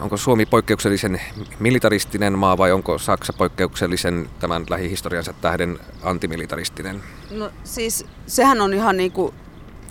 [0.00, 1.20] onko Suomi poikkeuksellisen
[1.58, 7.02] militaristinen maa vai onko Saksa poikkeuksellisen tämän lähihistoriansa tähden antimilitaristinen?
[7.30, 9.34] No siis sehän on ihan niin kuin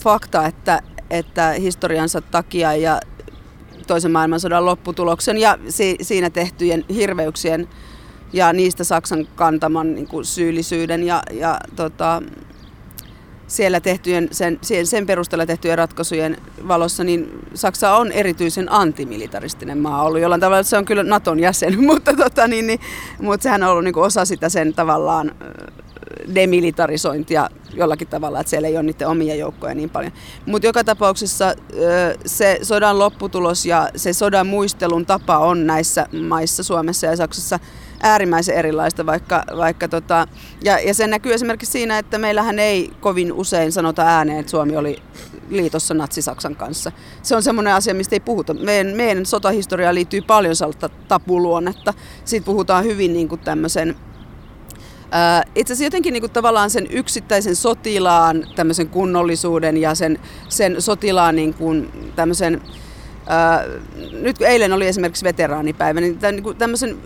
[0.04, 3.00] fakta, että, että historiansa takia ja
[3.88, 7.68] toisen maailmansodan lopputuloksen ja si, siinä tehtyjen hirveyksien
[8.34, 12.22] ja niistä Saksan kantaman niin kuin syyllisyyden ja, ja tota,
[13.48, 16.38] siellä tehtyjen, sen, sen perusteella tehtyjen ratkaisujen
[16.68, 20.22] valossa, niin Saksa on erityisen antimilitaristinen maa ollut.
[20.22, 22.80] Jollain tavalla se on kyllä Naton jäsen, mutta, tota, niin, niin,
[23.22, 25.32] mutta sehän on ollut niin osa sitä sen tavallaan
[26.36, 30.12] demilitarisointia jollakin tavalla, että siellä ei ole niiden omia joukkoja niin paljon.
[30.46, 31.56] Mutta joka tapauksessa
[32.26, 37.60] se sodan lopputulos ja se sodan muistelun tapa on näissä maissa, Suomessa ja Saksassa,
[38.02, 40.28] äärimmäisen erilaista, vaikka, vaikka tota,
[40.64, 44.78] ja, ja se näkyy esimerkiksi siinä, että meillähän ei kovin usein sanota ääneen, että Suomi
[44.78, 45.02] oli
[45.50, 46.92] liitossa Natsi-Saksan kanssa.
[47.24, 48.54] Se on semmoinen asia, mistä ei puhuta.
[48.54, 51.94] Meidän, meidän sotahistoriaan liittyy paljon sellaista tapuluonnetta.
[52.26, 53.96] Siitä puhutaan hyvin niin kuin tämmöisen
[55.56, 61.36] itse asiassa jotenkin niin kuin tavallaan sen yksittäisen sotilaan tämmöisen kunnollisuuden ja sen, sen sotilaan
[61.36, 62.62] niin kuin tämmöisen,
[63.28, 63.66] ää,
[64.12, 66.98] nyt kun eilen oli esimerkiksi veteraanipäivä, niin, niin kuin tämmöisen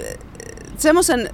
[0.77, 1.29] semmoisen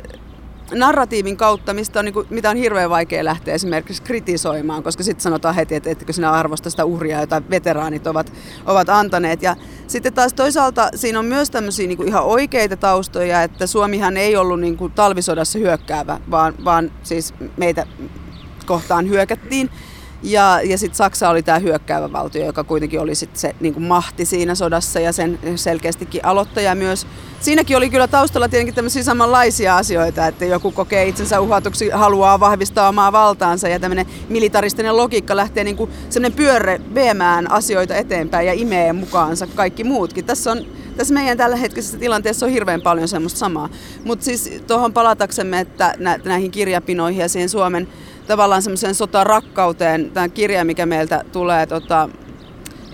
[0.72, 5.24] narratiivin kautta, mistä on, niin kuin, mitä on hirveän vaikea lähteä esimerkiksi kritisoimaan, koska sitten
[5.24, 8.34] sanotaan heti, että etkö sinä arvosta sitä uhria, jota veteraanit ovat,
[8.66, 9.42] ovat antaneet.
[9.42, 9.56] Ja
[9.88, 14.36] sitten taas toisaalta siinä on myös tämmöisiä niin kuin ihan oikeita taustoja, että Suomihan ei
[14.36, 17.86] ollut niin kuin talvisodassa hyökkäävä, vaan, vaan siis meitä
[18.66, 19.70] kohtaan hyökättiin.
[20.24, 24.26] Ja, ja sitten Saksa oli tämä hyökkäävä valtio, joka kuitenkin oli sit se niin mahti
[24.26, 27.08] siinä sodassa ja sen selkeästikin aloittaja myös.
[27.40, 32.90] Siinäkin oli kyllä taustalla tietenkin tämmöisiä samanlaisia asioita, että joku kokee itsensä uhatuksi, haluaa vahvistaa
[32.90, 38.94] omaa valtaansa ja tämmöinen militaristinen logiikka lähtee niin semmoinen pyörre viemään asioita eteenpäin ja imee
[38.94, 40.26] mukaansa kaikki muutkin.
[40.26, 40.66] Tässä on
[40.98, 43.70] tässä meidän tällä hetkisessä tilanteessa on hirveän paljon semmoista samaa.
[44.04, 45.96] Mutta siis tuohon palataksemme, että
[46.26, 47.88] näihin kirjapinoihin ja siihen Suomen
[48.28, 50.12] tavallaan semmoiseen sotarakkauteen.
[50.12, 52.10] Tämä kirja, mikä meiltä tulee tota,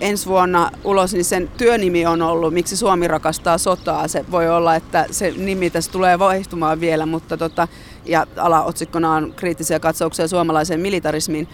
[0.02, 4.08] ensi vuonna ulos, niin sen työnimi on ollut Miksi Suomi rakastaa sotaa.
[4.08, 7.68] Se voi olla, että se nimi tässä tulee vaihtumaan vielä, mutta tota,
[8.06, 11.48] ja alaotsikkona on kriittisiä katsauksia suomalaiseen militarismiin.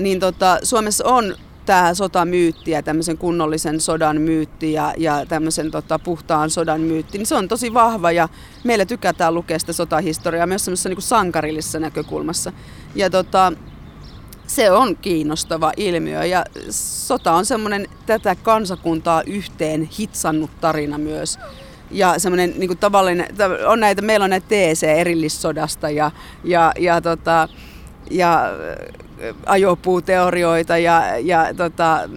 [0.00, 1.34] Niin tota, Suomessa on
[1.66, 7.26] tämä sotamyytti ja tämmöisen kunnollisen sodan myytti ja, ja tämmöisen tota, puhtaan sodan myytti, niin
[7.26, 8.28] se on tosi vahva ja
[8.64, 12.52] meillä tykätään lukea sitä sotahistoriaa myös semmoisessa niin sankarillisessa näkökulmassa.
[12.94, 13.52] Ja tota,
[14.46, 21.38] se on kiinnostava ilmiö ja sota on semmoinen tätä kansakuntaa yhteen hitsannut tarina myös.
[21.90, 23.26] Ja semmoinen niin tavallinen,
[23.66, 26.10] on näitä, meillä on näitä TC-erillissodasta ja,
[26.44, 27.48] ja, ja, tota,
[28.10, 28.50] ja
[29.46, 32.08] ajopuuteorioita ja, ja tota,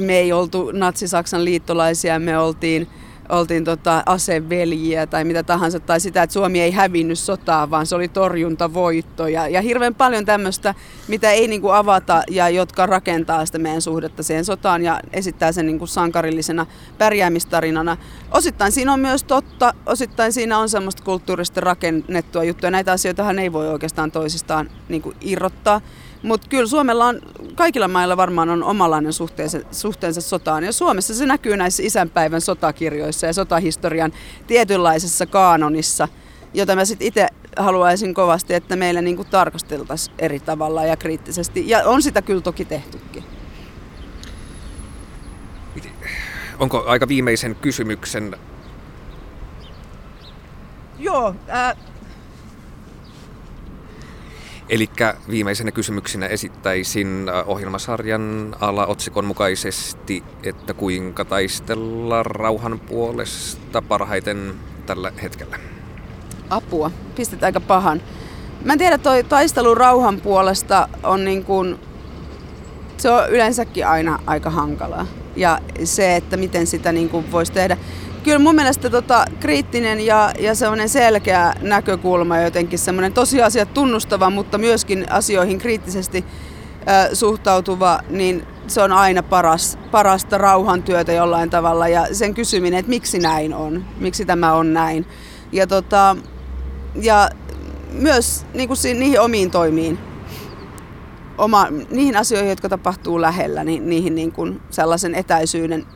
[0.00, 2.88] me ei oltu natsi-Saksan liittolaisia, me oltiin,
[3.28, 7.94] oltiin tota aseveljiä tai mitä tahansa, tai sitä, että Suomi ei hävinnyt sotaa, vaan se
[7.94, 9.28] oli torjuntavoitto.
[9.28, 10.74] Ja, ja hirveän paljon tämmöistä,
[11.08, 15.52] mitä ei niin kuin avata ja jotka rakentaa sitä meidän suhdetta siihen sotaan ja esittää
[15.52, 16.66] sen niin kuin sankarillisena
[16.98, 17.96] pärjäämistarinana.
[18.30, 22.70] Osittain siinä on myös totta, osittain siinä on semmoista kulttuurista rakennettua juttua.
[22.70, 25.80] Näitä asioitahan ei voi oikeastaan toisistaan niin kuin irrottaa.
[26.22, 27.20] Mutta kyllä Suomella on,
[27.54, 30.64] kaikilla mailla varmaan on omanlainen suhteensa, suhteensa sotaan.
[30.64, 34.12] Ja Suomessa se näkyy näissä isänpäivän sotakirjoissa ja sotahistorian
[34.46, 36.08] tietynlaisessa kaanonissa,
[36.54, 41.68] jota mä sitten itse haluaisin kovasti, että meillä niinku tarkasteltaisiin eri tavalla ja kriittisesti.
[41.68, 43.24] Ja on sitä kyllä toki tehtykin.
[46.58, 48.36] Onko aika viimeisen kysymyksen?
[50.98, 51.76] Joo, äh,
[54.68, 54.90] Eli
[55.30, 64.54] viimeisenä kysymyksenä esittäisin äh, ohjelmasarjan alaotsikon mukaisesti, että kuinka taistella rauhan puolesta parhaiten
[64.86, 65.58] tällä hetkellä.
[66.50, 68.02] Apua, pistät aika pahan.
[68.64, 71.78] Mä en tiedä, toi taistelu rauhan puolesta on niin kuin,
[72.96, 75.06] se on yleensäkin aina aika hankalaa.
[75.36, 77.76] Ja se, että miten sitä niin kuin voisi tehdä
[78.26, 84.58] kyllä mun mielestä tota, kriittinen ja, ja semmoinen selkeä näkökulma, jotenkin semmoinen tosiasiat tunnustava, mutta
[84.58, 86.24] myöskin asioihin kriittisesti
[87.10, 91.88] ö, suhtautuva, niin se on aina paras, parasta rauhantyötä jollain tavalla.
[91.88, 95.06] Ja sen kysyminen, että miksi näin on, miksi tämä on näin.
[95.52, 96.16] Ja, tota,
[97.02, 97.28] ja
[97.92, 99.98] myös niin kuin niihin omiin toimiin,
[101.38, 105.86] oma, niihin asioihin, jotka tapahtuu lähellä, niin niihin niin kuin sellaisen etäisyyden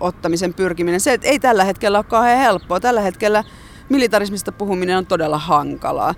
[0.00, 1.00] ottamisen pyrkiminen.
[1.00, 2.80] Se ei tällä hetkellä ole kauhean helppoa.
[2.80, 3.44] Tällä hetkellä
[3.88, 6.14] militarismista puhuminen on todella hankalaa.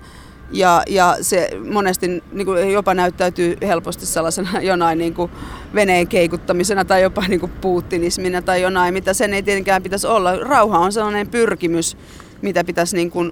[0.51, 5.31] Ja, ja se monesti niin kuin jopa näyttäytyy helposti sellaisena jonain niin kuin
[5.73, 10.35] veneen keikuttamisena tai jopa niin kuin puuttinismina tai jonain, mitä sen ei tietenkään pitäisi olla.
[10.35, 11.97] Rauha on sellainen pyrkimys,
[12.41, 13.31] mitä pitäisi niin kuin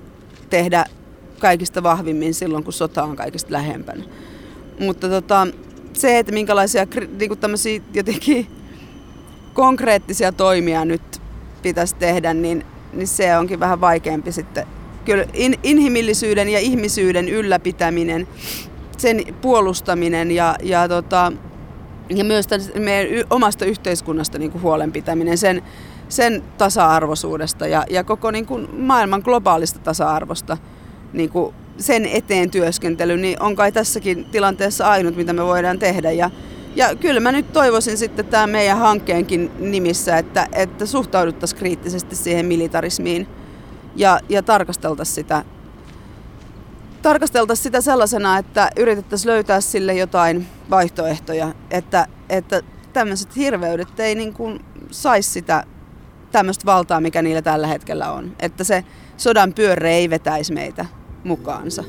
[0.50, 0.86] tehdä
[1.40, 4.04] kaikista vahvimmin silloin, kun sota on kaikista lähempänä.
[4.80, 5.48] Mutta tota,
[5.94, 6.88] se, että minkälaisia
[7.20, 7.40] niin kuin
[7.94, 8.48] jotenkin
[9.56, 11.22] konkreettisia toimia nyt
[11.64, 14.68] pitäisi tehdä, niin, niin se onkin vähän vaikeampi sitten.
[15.06, 18.28] Kyllä in, inhimillisyyden ja ihmisyyden ylläpitäminen,
[18.98, 21.32] sen puolustaminen ja, ja, tota,
[22.10, 22.48] ja myös
[22.80, 25.62] meidän omasta yhteiskunnasta niin kuin huolenpitäminen, sen,
[26.10, 30.58] sen tasa-arvoisuudesta ja, ja koko niin kuin maailman globaalista tasa-arvosta,
[31.14, 36.12] niin kuin sen eteen työskentely, niin on kai tässäkin tilanteessa ainut, mitä me voidaan tehdä.
[36.12, 36.32] Ja,
[36.76, 42.46] ja kyllä mä nyt toivoisin sitten tämä meidän hankkeenkin nimissä, että, että suhtauduttaisiin kriittisesti siihen
[42.46, 43.28] militarismiin
[43.96, 45.46] ja, ja tarkasteltaisiin sitä,
[47.02, 52.62] tarkasteltaisiin sitä sellaisena, että yritettäisiin löytää sille jotain vaihtoehtoja, että, että
[52.94, 55.64] tämmöiset hirveydet ei niin kuin saisi sitä
[56.32, 58.36] tämmöistä valtaa, mikä niillä tällä hetkellä on.
[58.40, 58.86] Että se
[59.18, 60.86] sodan pyörre ei vetäisi meitä
[61.24, 61.84] mukaansa.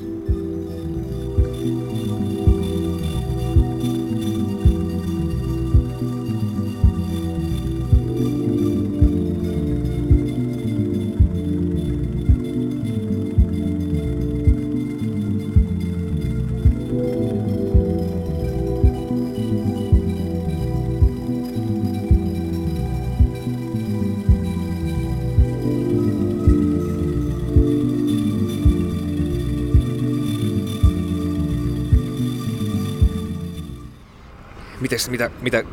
[34.87, 35.65] Mites, mitä, mitä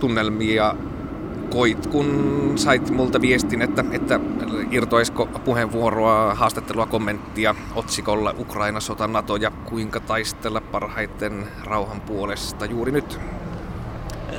[0.00, 0.74] tunnelmia
[1.50, 4.20] koit, kun sait multa viestin, että, että
[4.70, 12.92] irtoisiko puheenvuoroa, haastattelua, kommenttia otsikolla Ukraina, sota, NATO ja kuinka taistella parhaiten rauhan puolesta juuri
[12.92, 13.20] nyt?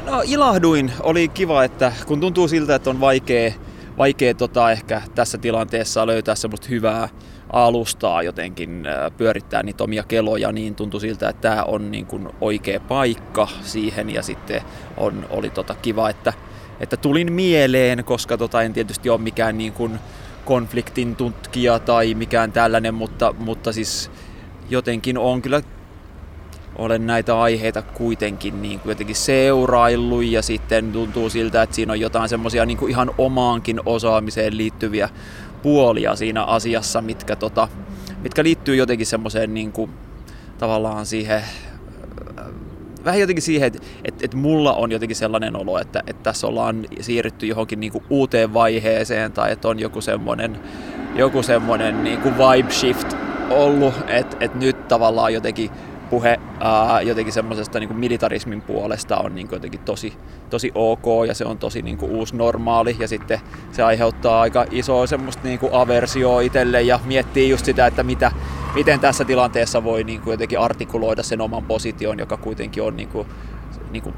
[0.05, 0.91] No ilahduin.
[0.99, 3.51] Oli kiva, että kun tuntuu siltä, että on vaikea,
[3.97, 7.09] vaikea tota, ehkä tässä tilanteessa löytää semmoista hyvää
[7.53, 8.83] alustaa jotenkin
[9.17, 14.09] pyörittää niitä omia keloja, niin tuntui siltä, että tämä on niin kuin oikea paikka siihen.
[14.09, 14.61] Ja sitten
[14.97, 16.33] on, oli tota kiva, että,
[16.79, 19.99] että tulin mieleen, koska tota, en tietysti ole mikään niin kuin
[20.45, 24.11] konfliktin tutkija tai mikään tällainen, mutta, mutta siis
[24.69, 25.61] jotenkin on kyllä
[26.79, 30.23] olen näitä aiheita kuitenkin niin kuin jotenkin seuraillut.
[30.23, 35.09] Ja sitten tuntuu siltä, että siinä on jotain semmoisia niin ihan omaankin osaamiseen liittyviä
[35.61, 37.67] puolia siinä asiassa, mitkä, tota,
[38.23, 39.91] mitkä liittyy jotenkin semmoiseen niin kuin,
[40.57, 41.41] tavallaan siihen
[43.05, 43.79] vähän jotenkin siihen, että,
[44.23, 49.31] että, mulla on jotenkin sellainen olo, että, että tässä ollaan siirrytty johonkin kuin uuteen vaiheeseen
[49.31, 50.59] tai että on joku semmoinen,
[51.15, 53.13] joku semmoinen niin kuin vibe shift
[53.49, 55.69] ollut, että, että nyt tavallaan jotenkin
[56.09, 60.13] puhe ää, jotenkin semmoisesta niin militarismin puolesta on niin kuin jotenkin tosi,
[60.49, 62.95] tosi ok ja se on tosi niin kuin uusi normaali.
[62.99, 63.39] Ja sitten
[63.71, 68.31] se aiheuttaa aika isoa semmoista niin kuin aversioa itselle ja miettii just sitä, että mitä,
[68.75, 73.09] miten tässä tilanteessa voi niin kuin jotenkin artikuloida sen oman position, joka kuitenkin on niin
[73.09, 73.27] kuin,
[73.91, 74.15] niin kuin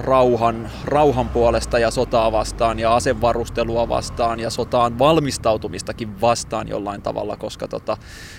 [0.00, 7.36] rauhan, rauhan puolesta ja sotaa vastaan ja asevarustelua vastaan ja sotaan valmistautumistakin vastaan jollain tavalla,
[7.36, 7.96] koska, tota,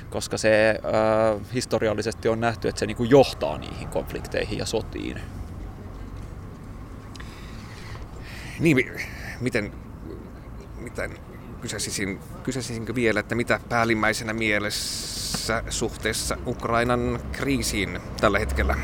[0.09, 5.21] koska se äh, historiallisesti on nähty, että se niin kuin johtaa niihin konflikteihin ja sotiin.
[8.59, 8.91] Niin,
[9.41, 9.71] miten,
[10.79, 11.11] miten
[11.61, 18.75] kysäsisin, kysäisinkö vielä, että mitä päällimmäisenä mielessä suhteessa Ukrainan kriisiin tällä hetkellä?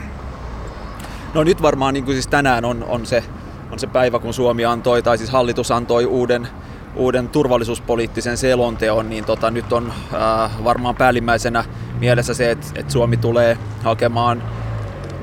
[1.34, 3.24] No nyt varmaan niin kuin siis tänään on, on, se,
[3.72, 6.48] on se päivä, kun Suomi antoi, tai siis hallitus antoi uuden,
[6.96, 11.66] uuden turvallisuuspoliittisen selonteon, niin tota, nyt on äh, varmaan päällimmäisenä
[12.00, 14.44] mielessä se, että, että Suomi tulee hakemaan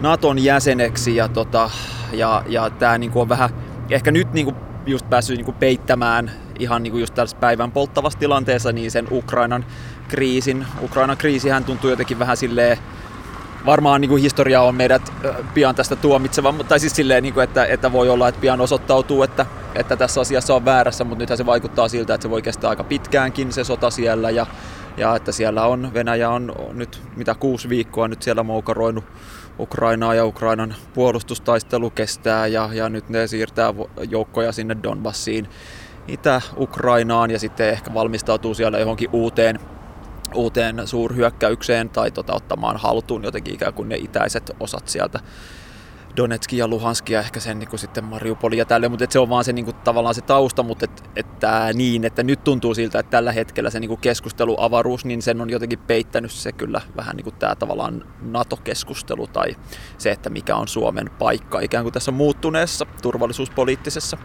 [0.00, 1.70] Naton jäseneksi ja, tota,
[2.12, 3.50] ja, ja tämä niinku on vähän
[3.90, 4.54] ehkä nyt niinku
[4.86, 9.64] just päässyt niinku peittämään ihan niinku just tässä päivän polttavassa tilanteessa niin sen Ukrainan
[10.08, 10.66] kriisin.
[10.82, 12.78] Ukrainan kriisihän tuntuu jotenkin vähän silleen
[13.66, 15.12] varmaan niin kuin historia on meidät
[15.54, 19.22] pian tästä tuomitseva, mutta siis silleen, niin kuin, että, että voi olla, että pian osoittautuu,
[19.22, 22.70] että, että tässä asiassa on väärässä, mutta nythän se vaikuttaa siltä, että se voi kestää
[22.70, 24.46] aika pitkäänkin se sota siellä ja,
[24.96, 29.04] ja että siellä on, Venäjä on nyt mitä kuusi viikkoa nyt siellä moukaroinut
[29.58, 33.74] Ukrainaa ja Ukrainan puolustustaistelu kestää ja, ja nyt ne siirtää
[34.10, 35.48] joukkoja sinne Donbassiin
[36.08, 39.58] Itä-Ukrainaan ja sitten ehkä valmistautuu siellä johonkin uuteen
[40.34, 45.20] uuteen suurhyökkäykseen tai tota, ottamaan haltuun jotenkin ikään kuin ne itäiset osat sieltä
[46.16, 49.44] Donetskin ja Luhanskia, ehkä sen niin kuin sitten Mariupoli ja tälle, mutta se on vaan
[49.44, 53.10] se niin kuin, tavallaan se tausta, mutta et, että niin, että nyt tuntuu siltä, että
[53.10, 57.24] tällä hetkellä se niin kuin keskusteluavaruus, niin sen on jotenkin peittänyt se kyllä vähän niin
[57.24, 59.56] kuin tämä tavallaan NATO-keskustelu tai
[59.98, 64.16] se, että mikä on Suomen paikka ikään kuin tässä muuttuneessa turvallisuuspoliittisessa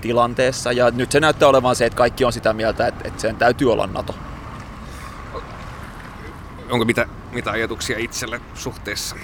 [0.00, 0.72] tilanteessa.
[0.72, 3.72] Ja nyt se näyttää olevan se, että kaikki on sitä mieltä, että, että sen täytyy
[3.72, 4.14] olla NATO
[6.70, 9.16] onko mitä, mitä ajatuksia itselle suhteessa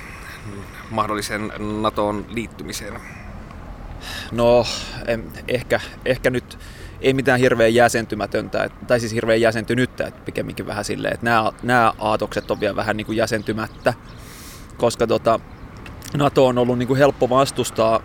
[0.91, 3.01] mahdolliseen NATOon liittymiseen?
[4.33, 4.67] No,
[5.07, 6.59] en, ehkä, ehkä nyt
[7.01, 11.93] ei mitään hirveän jäsentymätöntä, tai siis hirveän jäsentynyttä, että pikemminkin vähän silleen, että nämä, nämä
[11.99, 13.95] aatokset on vielä vähän niin kuin jäsentymättä,
[14.77, 15.41] koska tota,
[16.17, 18.01] NATO on ollut niin kuin helppo vastustaa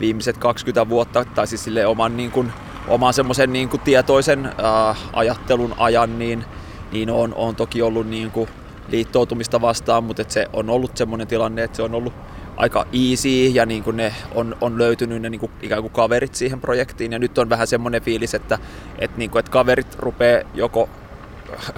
[0.00, 2.52] viimeiset 20 vuotta, tai siis sille oman, niin kuin,
[2.88, 6.44] oman semmoisen niin kuin tietoisen äh, ajattelun ajan, niin,
[6.92, 8.48] niin on, on toki ollut niin kuin
[8.88, 12.12] liittoutumista vastaan, mutta se on ollut semmoinen tilanne, että se on ollut
[12.56, 16.34] aika easy ja niin kuin ne on, on löytynyt ne niin kuin ikään kuin kaverit
[16.34, 17.12] siihen projektiin.
[17.12, 18.58] Ja nyt on vähän semmoinen fiilis, että,
[18.98, 20.88] että, niin kuin, että kaverit rupeaa joko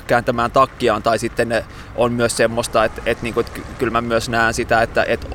[0.07, 1.65] kääntämään takkiaan tai sitten
[1.97, 5.27] on myös semmoista, että, että, niin kuin, että kyllä mä myös näen sitä, että, että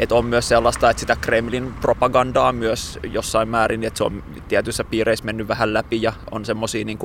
[0.00, 4.84] että on myös sellaista, että sitä Kremlin propagandaa myös jossain määrin, että se on tietyissä
[4.84, 6.98] piireissä mennyt vähän läpi ja on semmoisia niin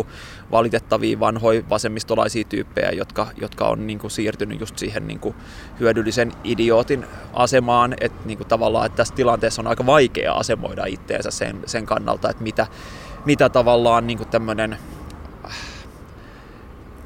[0.52, 5.36] valitettavia vanhoja vasemmistolaisia tyyppejä, jotka, jotka on niin kuin siirtynyt just siihen niin kuin
[5.80, 11.32] hyödyllisen idiootin asemaan, että niin kuin tavallaan että tässä tilanteessa on aika vaikea asemoida itteensä
[11.32, 12.68] sen, sen kannalta, että mitä,
[13.26, 14.78] mitä tavallaan niin kuin tämmöinen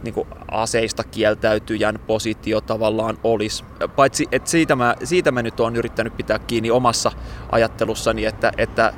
[0.03, 3.63] niin kuin aseista kieltäytyjän positio tavallaan olisi.
[3.95, 7.11] Paitsi, että siitä mä, siitä mä nyt olen yrittänyt pitää kiinni omassa
[7.51, 8.93] ajattelussani, että, että,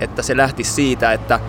[0.00, 1.40] että se lähti siitä, että,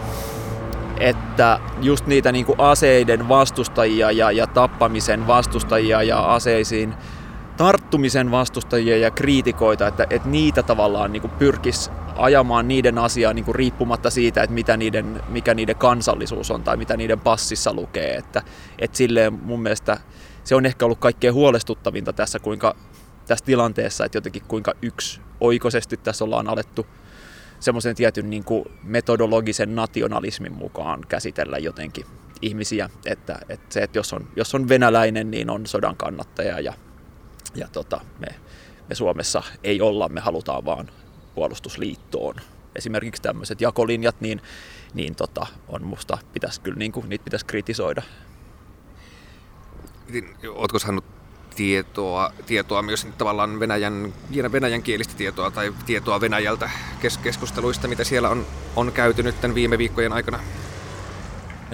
[1.00, 6.94] että just niitä niin kuin aseiden vastustajia ja, ja tappamisen vastustajia ja aseisiin
[7.58, 13.56] tarttumisen vastustajia ja kriitikoita, että, että niitä tavallaan niin pyrkisi ajamaan niiden asiaa niin kuin
[13.56, 18.16] riippumatta siitä, että mitä niiden, mikä niiden kansallisuus on tai mitä niiden passissa lukee.
[18.16, 18.42] Että,
[18.80, 19.98] että silleen mun mielestä
[20.44, 22.76] se on ehkä ollut kaikkein huolestuttavinta tässä, kuinka,
[23.28, 26.86] tässä tilanteessa, että jotenkin kuinka yksi oikoisesti tässä ollaan alettu
[27.60, 32.06] semmoisen tietyn niin kuin metodologisen nationalismin mukaan käsitellä jotenkin
[32.42, 36.74] ihmisiä, että, että se, että jos on, jos on venäläinen, niin on sodan kannattaja ja,
[37.56, 38.28] ja tota, me,
[38.90, 40.90] me Suomessa ei olla, me halutaan vaan
[41.36, 42.36] puolustusliittoon.
[42.76, 44.42] Esimerkiksi tämmöiset jakolinjat, niin,
[44.94, 48.02] niin tota, on musta pitäisi kyllä, niin kuin, niitä pitäisi kritisoida.
[50.50, 51.06] Oletko saanut
[51.56, 54.14] tietoa, tietoa myös tavallaan Venäjän,
[54.52, 56.70] venäjän kielistä tietoa tai tietoa Venäjältä
[57.02, 58.46] kes, keskusteluista, mitä siellä on,
[58.76, 60.40] on käyty nyt tämän viime viikkojen aikana?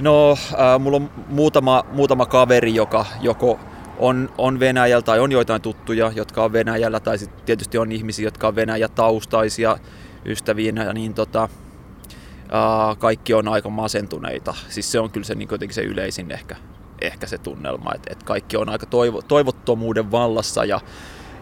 [0.01, 3.59] No, äh, mulla on muutama, muutama kaveri, joka joko
[3.99, 8.27] on, on Venäjällä tai on joitain tuttuja, jotka on Venäjällä, tai sitten tietysti on ihmisiä,
[8.27, 9.77] jotka on Venäjä-taustaisia
[10.25, 14.53] ystäviä, niin tota, äh, kaikki on aika masentuneita.
[14.69, 16.55] Siis se on kyllä se, niin se yleisin ehkä,
[17.01, 20.79] ehkä se tunnelma, että, että kaikki on aika toivo, toivottomuuden vallassa ja,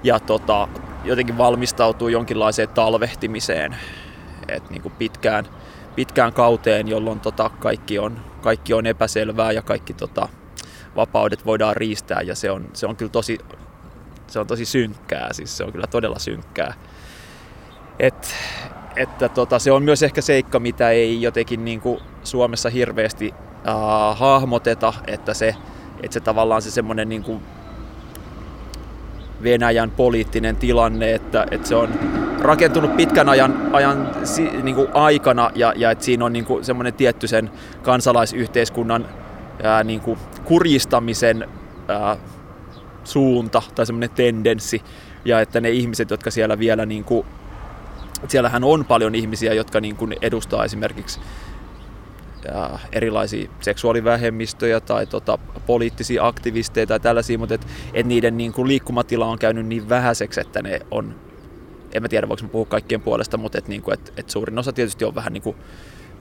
[0.04, 0.68] ja tota,
[1.04, 3.76] jotenkin valmistautuu jonkinlaiseen talvehtimiseen,
[4.48, 5.46] että niin pitkään,
[5.96, 10.30] pitkään kauteen, jolloin tota, kaikki, on, kaikki on epäselvää ja kaikki tota,
[10.98, 13.38] vapaudet voidaan riistää ja se on, se on kyllä tosi,
[14.28, 16.74] se on tosi synkkää, siis se on kyllä todella synkkää.
[18.00, 18.34] Et,
[18.96, 23.34] että tota, se on myös ehkä seikka, mitä ei jotenkin niin kuin Suomessa hirveästi
[23.68, 25.56] äh, hahmoteta, että se,
[26.04, 27.42] että se tavallaan se semmoinen niin kuin
[29.44, 31.90] Venäjän poliittinen tilanne, että, että se on
[32.40, 34.12] rakentunut pitkän ajan, ajan
[34.64, 39.06] niin kuin aikana ja, ja että siinä on niin kuin semmoinen tietty sen kansalaisyhteiskunnan
[39.64, 41.48] ää, niin kuin kurjistamisen
[41.88, 42.18] ää,
[43.04, 44.82] suunta tai semmoinen tendenssi.
[45.26, 47.28] Ja että ne ihmiset, jotka siellä vielä niin kuin,
[48.28, 51.20] siellähän on paljon ihmisiä, jotka niin kuin edustaa esimerkiksi
[52.92, 59.26] erilaisia seksuaalivähemmistöjä tai tota, poliittisia aktivisteja tai tällaisia, mutta et, et niiden niin kuin liikkumatila
[59.26, 61.16] on käynyt niin vähäiseksi, että ne on,
[61.94, 64.60] en mä tiedä voiko mä puhua kaikkien puolesta, mutta et, niin kuin, et, et suurin
[64.60, 65.56] osa tietysti on vähän niin kuin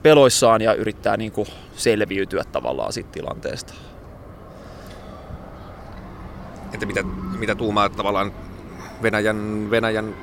[0.03, 3.73] peloissaan ja yrittää niin kuin selviytyä tavallaan siitä tilanteesta.
[6.73, 7.03] Entä mitä,
[7.39, 8.31] mitä tuumaa tavallaan
[9.01, 10.15] Venäjän, Venäjän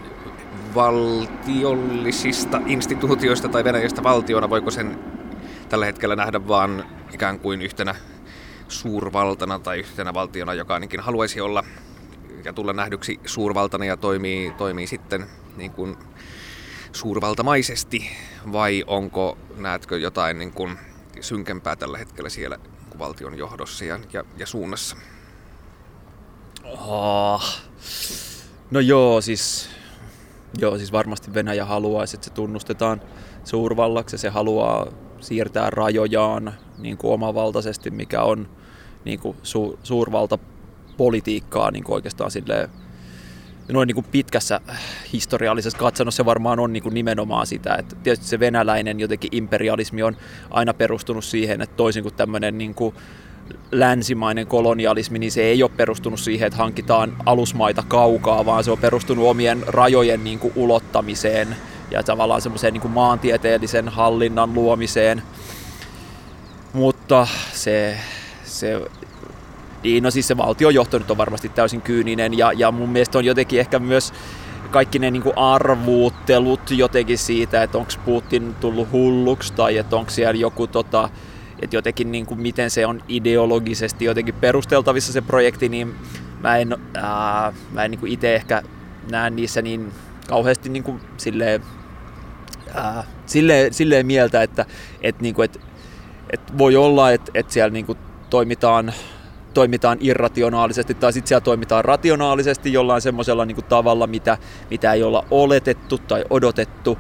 [0.74, 4.98] valtiollisista instituutioista tai Venäjästä valtiona, voiko sen
[5.68, 7.94] tällä hetkellä nähdä vaan ikään kuin yhtenä
[8.68, 11.64] suurvaltana tai yhtenä valtiona, joka ainakin haluaisi olla
[12.44, 15.96] ja tulla nähdyksi suurvaltana ja toimii, toimii sitten niin kuin
[16.94, 18.10] suurvaltamaisesti,
[18.52, 20.78] vai onko, näetkö jotain niin kuin
[21.20, 22.58] synkempää tällä hetkellä siellä
[22.98, 24.96] valtion johdossa ja, ja, ja suunnassa?
[26.64, 27.42] Oh.
[28.70, 29.70] No joo, siis,
[30.58, 33.00] joo, siis varmasti Venäjä haluaisi, että se tunnustetaan
[33.44, 34.86] suurvallaksi ja se haluaa
[35.20, 38.48] siirtää rajojaan niin kuin omavaltaisesti, mikä on
[39.04, 42.68] niin kuin su, suurvaltapolitiikkaa niin kuin oikeastaan silleen,
[43.72, 44.60] noin niin kuin pitkässä
[45.12, 50.16] historiallisessa katsannossa varmaan on niin kuin nimenomaan sitä, että tietysti se venäläinen jotenkin imperialismi on
[50.50, 52.94] aina perustunut siihen, että toisin kuin tämmöinen niin kuin
[53.72, 58.78] länsimainen kolonialismi, niin se ei ole perustunut siihen, että hankitaan alusmaita kaukaa, vaan se on
[58.78, 61.56] perustunut omien rajojen niin kuin ulottamiseen
[61.90, 65.22] ja tavallaan semmoiseen niin kuin maantieteellisen hallinnan luomiseen.
[66.72, 67.96] Mutta se,
[68.44, 68.80] se
[69.84, 73.24] niin, no siis se valtiojohto nyt on varmasti täysin kyyninen ja, ja mun mielestä on
[73.24, 74.12] jotenkin ehkä myös
[74.70, 80.10] kaikki ne niin kuin arvuuttelut jotenkin siitä, että onko Putin tullut hulluksi tai että onko
[80.10, 81.08] siellä joku tota,
[81.62, 85.94] että jotenkin niin kuin miten se on ideologisesti jotenkin perusteltavissa se projekti, niin
[86.40, 88.62] mä en, ää, mä en niin itse ehkä
[89.10, 89.92] näe niissä niin
[90.28, 91.62] kauheasti niin kuin silleen,
[92.74, 94.66] ää, silleen, silleen mieltä, että
[95.02, 95.60] et, niin kuin, et,
[96.30, 97.98] et voi olla, että et siellä niin kuin
[98.30, 98.92] toimitaan
[99.54, 104.38] toimitaan irrationaalisesti tai sitten siellä toimitaan rationaalisesti jollain semmoisella niin tavalla, mitä,
[104.70, 106.98] mitä ei olla oletettu tai odotettu.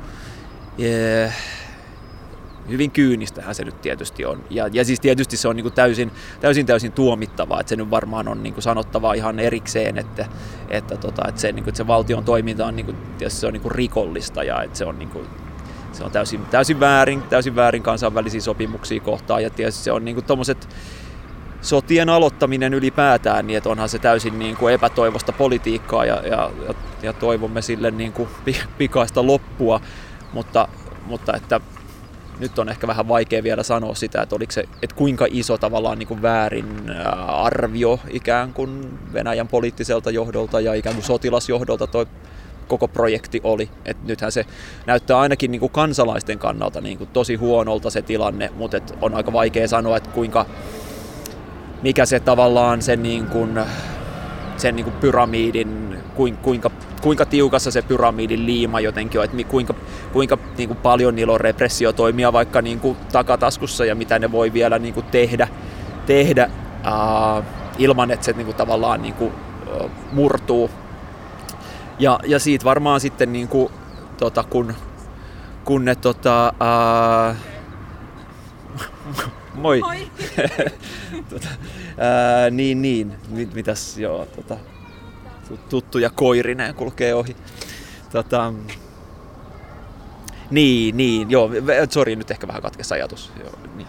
[0.80, 1.34] Yeah
[2.68, 4.44] hyvin kyynistähän se nyt tietysti on.
[4.50, 8.28] Ja, ja siis tietysti se on niin täysin, täysin täysin tuomittavaa, että se nyt varmaan
[8.28, 10.26] on niin sanottavaa ihan erikseen, että,
[10.68, 12.96] että, tota, että, se, niin kuin, että se valtion toiminta on, niin kuin,
[13.28, 15.26] se on niin rikollista ja että se on, niin kuin,
[15.92, 20.14] se on täysin, täysin, väärin, täysin väärin kansainvälisiä sopimuksia kohtaan ja tietysti se on niin
[20.14, 20.68] kuin tommoset,
[21.64, 26.74] sotien aloittaminen ylipäätään, niin että onhan se täysin niin kuin epätoivosta politiikkaa ja, ja, ja,
[27.02, 28.28] ja toivomme sille niin kuin
[28.78, 29.80] pikaista loppua,
[30.32, 30.68] mutta,
[31.06, 31.60] mutta että
[32.38, 35.98] nyt on ehkä vähän vaikea vielä sanoa sitä, että, oliko se, että kuinka iso tavallaan
[35.98, 36.90] niin kuin väärin
[37.26, 42.06] arvio ikään kuin Venäjän poliittiselta johdolta ja ikään kuin sotilasjohdolta toi
[42.68, 43.70] koko projekti oli.
[43.84, 44.46] Et nythän se
[44.86, 49.32] näyttää ainakin niin kuin kansalaisten kannalta niin kuin tosi huonolta se tilanne, mutta on aika
[49.32, 50.46] vaikea sanoa, että kuinka,
[51.84, 53.60] mikä se tavallaan sen, niin kuin,
[54.56, 55.98] sen niin kuin pyramidin,
[56.42, 56.70] kuinka,
[57.02, 59.74] kuinka tiukassa se pyramidin liima jotenkin on, että kuinka,
[60.12, 64.52] kuinka niin kuin paljon niillä on repressiotoimia vaikka niin kuin takataskussa ja mitä ne voi
[64.52, 65.48] vielä niin kuin tehdä,
[66.06, 66.50] tehdä
[66.86, 67.44] uh,
[67.78, 69.32] ilman, että se niin kuin tavallaan niin kuin,
[70.12, 70.70] murtuu.
[71.98, 73.72] Ja, ja siitä varmaan sitten niin kuin,
[74.18, 74.74] tota, kun,
[75.64, 77.36] kun ne tota, ää,
[79.54, 79.80] moi.
[79.80, 80.10] moi.
[81.30, 81.48] tota,
[81.98, 83.12] ää, niin, niin.
[83.28, 84.56] Mit, mitäs, joo, tota,
[85.68, 87.36] tuttuja koirineen kulkee ohi.
[88.12, 88.52] Tota,
[90.50, 91.50] niin, niin, joo,
[91.90, 93.32] sori, nyt ehkä vähän katkes ajatus.
[93.40, 93.88] Joo, niin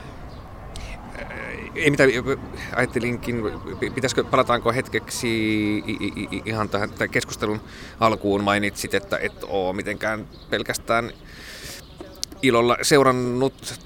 [1.75, 2.09] ei mitään,
[2.75, 3.43] ajattelinkin,
[3.95, 5.83] pitäisikö, palataanko hetkeksi
[6.45, 7.61] ihan tähän keskustelun
[7.99, 11.11] alkuun mainitsit, että et ole mitenkään pelkästään
[12.41, 13.79] ilolla seurannut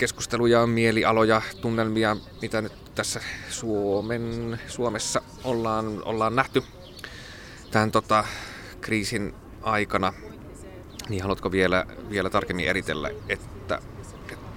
[0.00, 6.62] keskusteluja, mielialoja, tunnelmia, mitä nyt tässä Suomen, Suomessa ollaan, ollaan nähty
[7.70, 8.24] tämän tota,
[8.80, 10.12] kriisin aikana.
[11.08, 13.78] Niin haluatko vielä, vielä tarkemmin eritellä, että,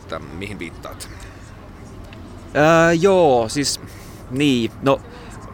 [0.01, 1.09] että mihin viittaat?
[2.53, 3.81] Ää, joo, siis
[4.31, 4.71] niin.
[4.81, 5.01] No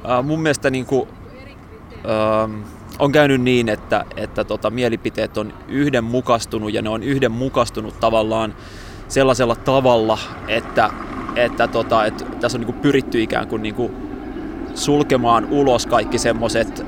[0.03, 1.07] ää, mun mielestä niinku,
[2.07, 2.49] ää,
[2.99, 8.55] on käynyt niin, että, että tota, mielipiteet on yhdenmukastunut ja ne on yhdenmukastunut tavallaan
[9.09, 10.89] sellaisella tavalla, että,
[11.35, 13.91] että, tota, että tässä on niinku pyritty ikään kuin niinku
[14.75, 16.85] sulkemaan ulos kaikki semmoiset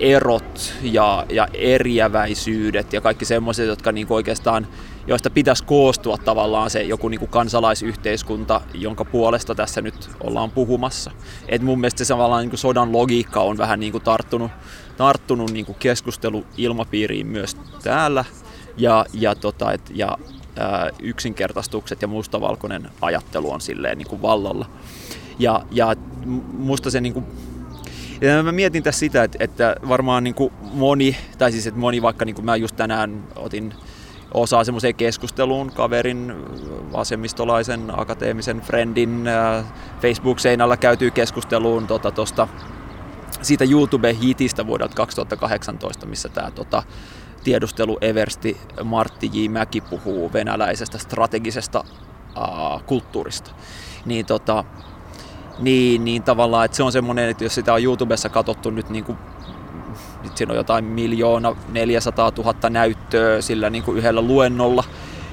[0.00, 4.66] erot ja, ja eriäväisyydet ja kaikki semmoiset, jotka niinku oikeastaan
[5.06, 11.10] joista pitäisi koostua tavallaan se joku niin kuin kansalaisyhteiskunta, jonka puolesta tässä nyt ollaan puhumassa.
[11.48, 14.50] Et mun mielestä se tavallaan niin kuin sodan logiikka on vähän niin kuin tarttunut,
[14.96, 18.24] tarttunut niin kuin keskusteluilmapiiriin myös täällä.
[18.76, 20.18] Ja, ja, tota, et, ja
[21.02, 24.66] yksinkertaistukset ja mustavalkoinen ajattelu on silleen niin kuin vallalla.
[25.38, 25.94] Ja, ja
[26.52, 27.26] musta se niin kuin,
[28.20, 32.02] ja mä mietin tässä sitä, että, että varmaan niin kuin moni, tai siis että moni
[32.02, 33.74] vaikka niin kuin mä just tänään otin
[34.34, 36.34] osaa semmoiseen keskusteluun kaverin,
[36.92, 39.24] vasemmistolaisen akateemisen friendin
[40.02, 42.48] Facebook-seinällä käytyy keskusteluun tota, tosta,
[43.42, 46.82] siitä YouTube-hitistä vuodelta 2018, missä tämä tota,
[47.44, 49.48] tiedustelueversti Martti J.
[49.48, 51.84] Mäki puhuu venäläisestä strategisesta
[52.36, 53.50] uh, kulttuurista.
[54.06, 54.64] Niin, tota,
[55.58, 59.04] niin, niin tavallaan, että se on semmoinen, että jos sitä on YouTubessa katsottu nyt niin
[59.04, 59.18] kuin
[60.22, 64.84] nyt siinä on jotain miljoona 400 000 näyttöä sillä niin kuin yhdellä luennolla.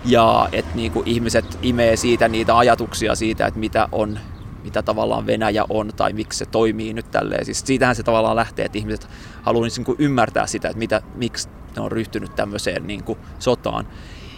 [0.06, 4.20] Ja että niin kuin ihmiset imee siitä niitä ajatuksia siitä, että mitä on
[4.66, 7.46] mitä tavallaan Venäjä on tai miksi se toimii nyt tälleen.
[7.46, 9.08] Siis siitähän se tavallaan lähtee, että ihmiset
[9.42, 13.88] haluavat niin kuin ymmärtää sitä, että mitä, miksi ne on ryhtynyt tämmöiseen niin kuin sotaan.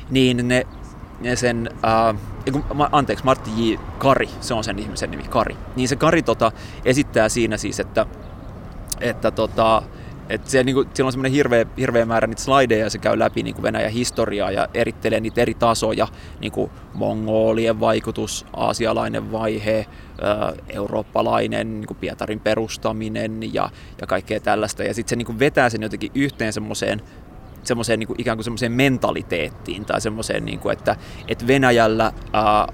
[0.09, 0.67] Niin ne,
[1.19, 2.15] ne sen, ää,
[2.91, 3.75] anteeksi, Martti J.
[3.97, 5.57] Kari, se on sen ihmisen nimi, Kari.
[5.75, 6.51] Niin se Kari tota,
[6.85, 8.05] esittää siinä siis, että,
[9.01, 9.83] että tota,
[10.29, 13.43] et se, niinku, siellä on semmoinen hirveä, hirveä määrä niitä slideja ja se käy läpi
[13.43, 16.07] niinku Venäjän historiaa ja erittelee niitä eri tasoja,
[16.39, 19.85] niinku mongolien vaikutus, aasialainen vaihe,
[20.69, 23.69] eurooppalainen niinku Pietarin perustaminen ja,
[24.01, 24.83] ja kaikkea tällaista.
[24.83, 27.01] Ja sitten se niinku vetää sen jotenkin yhteen semmoiseen
[27.63, 30.95] semmoiseen niin ikään kuin semmoiseen mentaliteettiin tai semmoiseen, niin kuin, että,
[31.27, 32.73] että Venäjällä ää,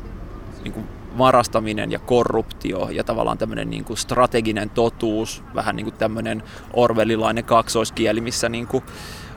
[0.63, 0.87] niin kuin
[1.17, 7.43] varastaminen ja korruptio ja tavallaan tämmöinen niin kuin strateginen totuus, vähän niin kuin tämmöinen orvelilainen
[7.43, 8.83] kaksoiskieli, missä niin kuin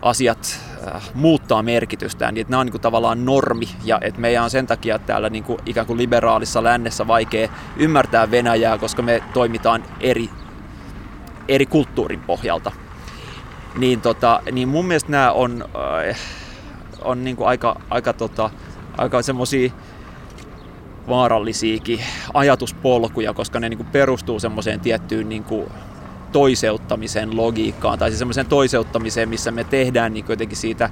[0.07, 4.45] asiat äh, muuttaa merkitystään, niin että nämä on niin kuin tavallaan normi ja että meidän
[4.45, 9.23] on sen takia täällä niin kuin ikään kuin liberaalissa lännessä vaikea ymmärtää Venäjää, koska me
[9.35, 10.31] toimitaan eri,
[11.49, 12.73] eri kulttuurin pohjalta.
[13.77, 15.65] Niin, tota, niin mun mielestä nämä on,
[16.09, 16.19] äh,
[17.03, 18.51] on niin kuin aika, aika, tota,
[18.99, 19.73] aika semmoisia
[21.09, 22.01] vaarallisiakin
[22.35, 25.67] ajatuspolkuja, koska ne niin kuin perustuu semmoiseen tiettyyn niin kuin
[26.33, 30.91] toiseuttamisen logiikkaan, tai siis semmoiseen toiseuttamiseen, missä me tehdään niin jotenkin siitä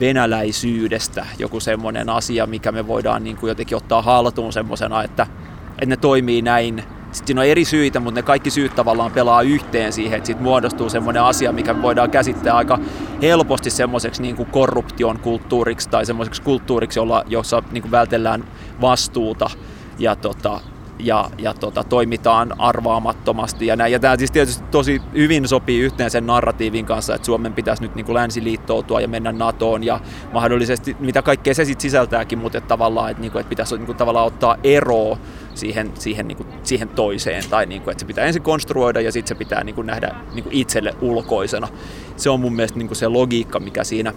[0.00, 5.26] venäläisyydestä joku semmoinen asia, mikä me voidaan niin kuin jotenkin ottaa haltuun semmoisena, että,
[5.68, 6.84] että ne toimii näin.
[7.12, 10.42] Sitten siinä on eri syitä, mutta ne kaikki syyt tavallaan pelaa yhteen siihen, että siitä
[10.42, 12.78] muodostuu semmoinen asia, mikä voidaan käsittää aika
[13.22, 18.44] helposti semmoiseksi niin kuin korruption kulttuuriksi tai semmoiseksi kulttuuriksi, jolla, jossa niin kuin vältellään
[18.80, 19.50] vastuuta.
[19.98, 20.60] Ja, tota,
[20.98, 23.92] ja, ja tota, toimitaan arvaamattomasti ja näin.
[23.92, 27.94] Ja tämä siis tietysti tosi hyvin sopii yhteen sen narratiivin kanssa, että Suomen pitäisi nyt
[27.94, 30.00] niin kuin länsiliittoutua ja mennä NATOon ja
[30.32, 33.86] mahdollisesti, mitä kaikkea se sitten sisältääkin, mutta että tavallaan, että, niin kuin, että pitäisi niin
[33.86, 35.18] kuin, tavallaan ottaa eroa
[35.54, 39.12] siihen, siihen, niin kuin, siihen toiseen, tai niin kuin, että se pitää ensin konstruoida ja
[39.12, 41.68] sitten se pitää niin kuin, nähdä niin kuin itselle ulkoisena.
[42.16, 44.12] Se on mun mielestä niin kuin se logiikka, mikä siinä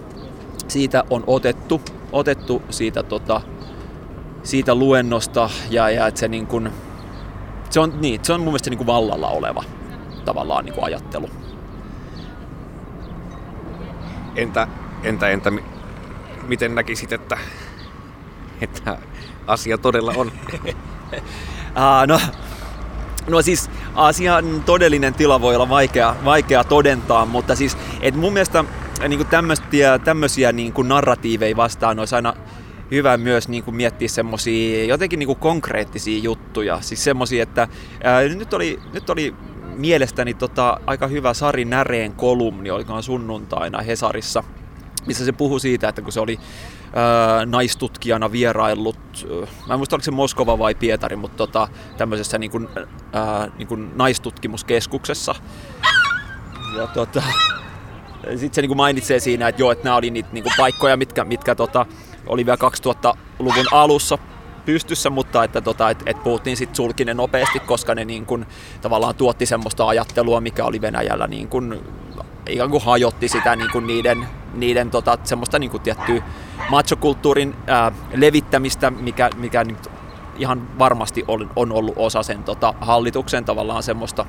[0.68, 1.80] siitä on otettu,
[2.12, 3.40] otettu siitä, tota,
[4.42, 6.70] siitä luennosta ja, ja että se, niin kuin,
[7.70, 9.64] se, on, niin, se on mun mielestä niin kuin vallalla oleva
[10.24, 11.30] tavallaan niin kuin ajattelu.
[14.36, 14.68] Entä,
[15.02, 15.52] entä, entä
[16.46, 17.38] miten näkisit, että,
[18.60, 18.98] että
[19.46, 20.26] asia todella on?
[20.66, 22.20] uh, no,
[23.28, 28.64] no siis asian todellinen tila voi olla vaikea, vaikea todentaa, mutta siis et mun mielestä
[29.08, 29.26] niin
[30.04, 32.34] tämmöisiä, niin narratiiveja vastaan olisi aina
[32.90, 36.80] hyvä myös niin kuin miettiä semmoisia jotenkin niin kuin konkreettisia juttuja.
[36.80, 37.68] Siis semmoisia, että
[38.04, 39.34] ää, nyt, oli, nyt oli
[39.76, 44.44] mielestäni tota, aika hyvä Sari Näreen kolumni, olikohan sunnuntaina Hesarissa,
[45.06, 46.38] missä se puhui siitä, että kun se oli
[46.94, 49.26] ää, naistutkijana vieraillut,
[49.68, 52.68] mä en muista oliko se Moskova vai Pietari, mutta tota, tämmöisessä niin kuin,
[53.12, 55.34] ää, niin kuin naistutkimuskeskuksessa.
[56.76, 57.22] Ja tota,
[58.30, 60.96] sitten se niin kuin mainitsee siinä, että joo, että nämä oli niitä niin kuin paikkoja,
[60.96, 61.86] mitkä, mitkä tota,
[62.30, 64.18] oli vielä 2000-luvun alussa
[64.64, 68.46] pystyssä, mutta että, tota, et, et puhuttiin sitten sulkinen nopeasti, koska ne niin kun,
[68.80, 71.84] tavallaan tuotti semmoista ajattelua, mikä oli Venäjällä niin kun,
[72.48, 76.22] ikään kuin hajotti sitä niin kun niiden, niiden tota, semmoista niin kun tiettyä
[76.70, 79.90] machokulttuurin ää, levittämistä, mikä, mikä nyt
[80.38, 84.26] ihan varmasti on, on ollut osa sen tota, hallituksen tavallaan semmoista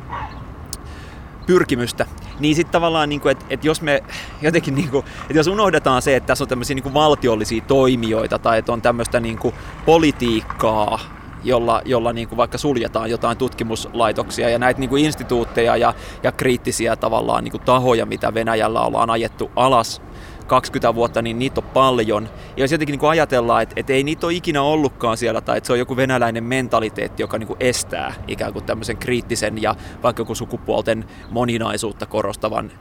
[1.46, 2.06] pyrkimystä,
[2.40, 4.04] niin sitten tavallaan, niin että et jos me
[4.42, 8.60] jotenkin, niin kuin, että jos unohdetaan se, että tässä on tämmöisiä niin valtiollisia toimijoita tai
[8.60, 11.00] että on tämmöistä niin kuin politiikkaa,
[11.44, 16.32] jolla, jolla niin kuin vaikka suljetaan jotain tutkimuslaitoksia ja näitä niin kuin instituutteja ja, ja
[16.32, 20.02] kriittisiä tavallaan niin kuin tahoja, mitä Venäjällä ollaan ajettu alas
[20.48, 22.30] 20 vuotta, niin niitä on paljon.
[22.58, 25.68] Ja jos jotenkin niin ajatellaan, että, että ei niitä ole ikinä ollutkaan siellä, tai että
[25.68, 30.22] se on joku venäläinen mentaliteetti, joka niin kuin estää ikään kuin tämmöisen kriittisen ja vaikka
[30.22, 32.72] joku sukupuolten moninaisuutta korostavan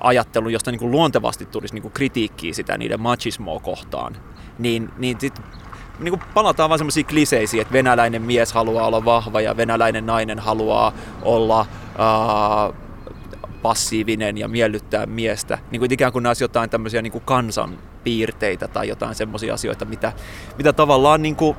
[0.00, 4.16] ajattelun, josta niin kuin luontevasti tulisi niin kuin kritiikkiä sitä niiden machismoa kohtaan,
[4.58, 5.40] niin, niin sit
[5.98, 10.38] niin kuin palataan vaan semmoisiin kliseisiin, että venäläinen mies haluaa olla vahva ja venäläinen nainen
[10.38, 10.92] haluaa
[11.22, 12.89] olla uh,
[13.62, 15.58] passiivinen ja miellyttää miestä.
[15.70, 19.84] Niin kuin ikään kuin nämä jotain tämmöisiä niin kuin kansan piirteitä tai jotain semmoisia asioita,
[19.84, 20.12] mitä,
[20.58, 21.56] mitä tavallaan niin kuin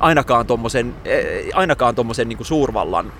[0.00, 3.12] ainakaan tuommoisen eh, ainakaan tommosen niin kuin suurvallan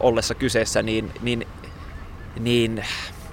[0.00, 1.46] ollessa kyseessä, niin, niin,
[2.40, 2.84] niin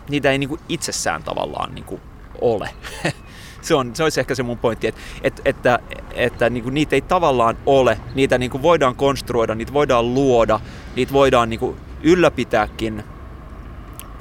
[0.09, 2.01] niitä ei niin kuin itsessään tavallaan niin kuin
[2.41, 2.69] ole.
[3.61, 5.79] se, on, se olisi ehkä se mun pointti, että, että, että,
[6.13, 10.59] että niin kuin niitä ei tavallaan ole, niitä niin kuin voidaan konstruoida, niitä voidaan luoda,
[10.95, 13.03] niitä voidaan niin kuin ylläpitääkin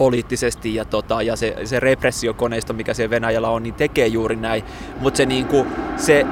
[0.02, 4.64] poliittisesti ja, tota, ja se, se repressiokoneisto, mikä siellä Venäjällä on, niin tekee juuri näin.
[5.00, 5.66] Mutta se, niinku,
[5.96, 6.26] se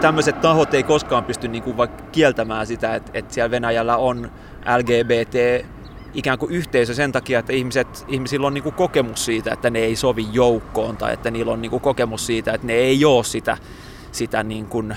[0.00, 4.30] tämmöiset tahot ei koskaan pysty niinku vaikka kieltämään sitä, että, että siellä Venäjällä on
[4.76, 5.66] LGBT
[6.14, 9.96] ikään kuin yhteisö sen takia, että ihmiset, ihmisillä on niinku kokemus siitä, että ne ei
[9.96, 13.56] sovi joukkoon tai että niillä on niinku kokemus siitä, että ne ei ole sitä,
[14.12, 14.96] sitä niin kuin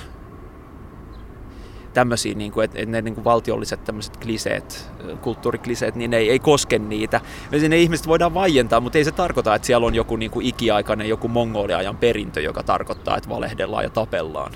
[1.93, 4.91] tämmöisiä, niin kuin, että, ne niin kuin valtiolliset tämmöiset kliseet,
[5.21, 7.21] kulttuurikliseet, niin ne ei, ei koske niitä.
[7.51, 10.45] Ja ne ihmiset voidaan vaientaa, mutta ei se tarkoita, että siellä on joku niin kuin
[10.45, 14.51] ikiaikainen joku mongoliajan perintö, joka tarkoittaa, että valehdellaan ja tapellaan.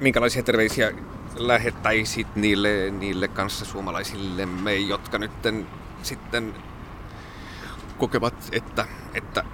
[0.00, 0.92] Minkälaisia terveisiä
[1.36, 5.30] lähettäisit niille, niille kanssa suomalaisillemme, jotka nyt
[6.02, 6.54] sitten
[7.98, 9.44] kokevat, että, että,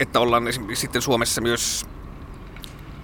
[0.00, 0.44] että ollaan
[0.74, 1.86] sitten Suomessa myös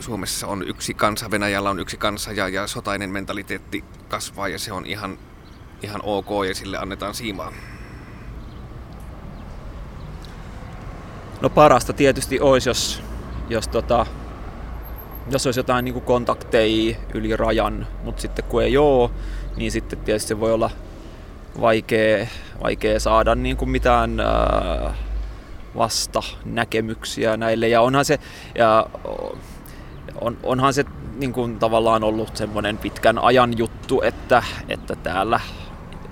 [0.01, 4.73] Suomessa on yksi kansa, Venäjällä on yksi kansa ja, ja sotainen mentaliteetti kasvaa ja se
[4.73, 5.19] on ihan,
[5.83, 7.53] ihan ok ja sille annetaan siimaa.
[11.41, 13.03] No parasta tietysti olisi, jos,
[13.49, 14.07] jos, tota,
[15.31, 19.11] jos olisi jotain niin kontakteja yli rajan, mutta sitten kun ei ole,
[19.57, 20.71] niin sitten tietysti se voi olla
[21.61, 22.27] vaikea,
[22.63, 24.95] vaikea saada niin kuin mitään äh,
[25.77, 27.69] vasta näkemyksiä näille.
[27.69, 28.19] Ja onhan se,
[28.55, 28.87] ja
[30.21, 30.85] on, onhan se
[31.19, 35.41] niin kuin, tavallaan ollut semmoinen pitkän ajan juttu, että, että täällä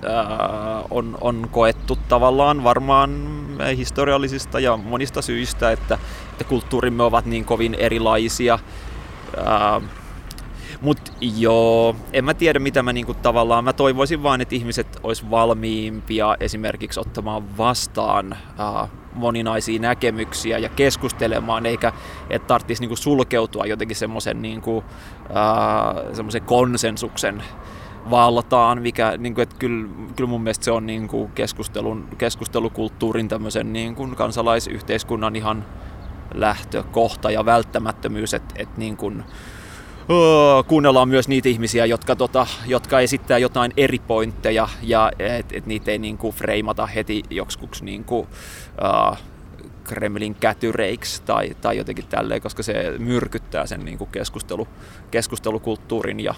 [0.05, 3.11] ää, on, on koettu tavallaan varmaan
[3.77, 5.97] historiallisista ja monista syistä, että,
[6.31, 8.59] että kulttuurimme ovat niin kovin erilaisia.
[9.45, 9.81] Ää,
[10.81, 15.29] Mutta joo, en mä tiedä mitä mä niinku tavallaan, mä toivoisin vaan, että ihmiset olisi
[15.29, 21.93] valmiimpia esimerkiksi ottamaan vastaan uh, moninaisia näkemyksiä ja keskustelemaan, eikä
[22.29, 24.83] että tarvitsisi niinku sulkeutua jotenkin semmoisen niinku, uh,
[26.45, 27.43] konsensuksen
[28.09, 33.27] valtaan, mikä, niin kuin, että kyllä, kyllä mun mielestä se on niin kuin keskustelun, keskustelukulttuurin
[33.27, 35.65] tämmöisen niin kuin kansalaisyhteiskunnan ihan
[36.33, 39.23] lähtökohta ja välttämättömyys, että, että niin kuin,
[40.09, 45.65] öö, kuunnellaan myös niitä ihmisiä, jotka, tota, jotka esittää jotain eri pointteja ja että et
[45.65, 48.27] niitä ei niin kuin freimata heti joksikuksi niin kuin,
[48.81, 49.17] öö,
[49.83, 54.67] Kremlin kätyreiksi tai, tai jotenkin tälleen, koska se myrkyttää sen niin kuin keskustelu,
[55.11, 56.35] keskustelukulttuurin ja,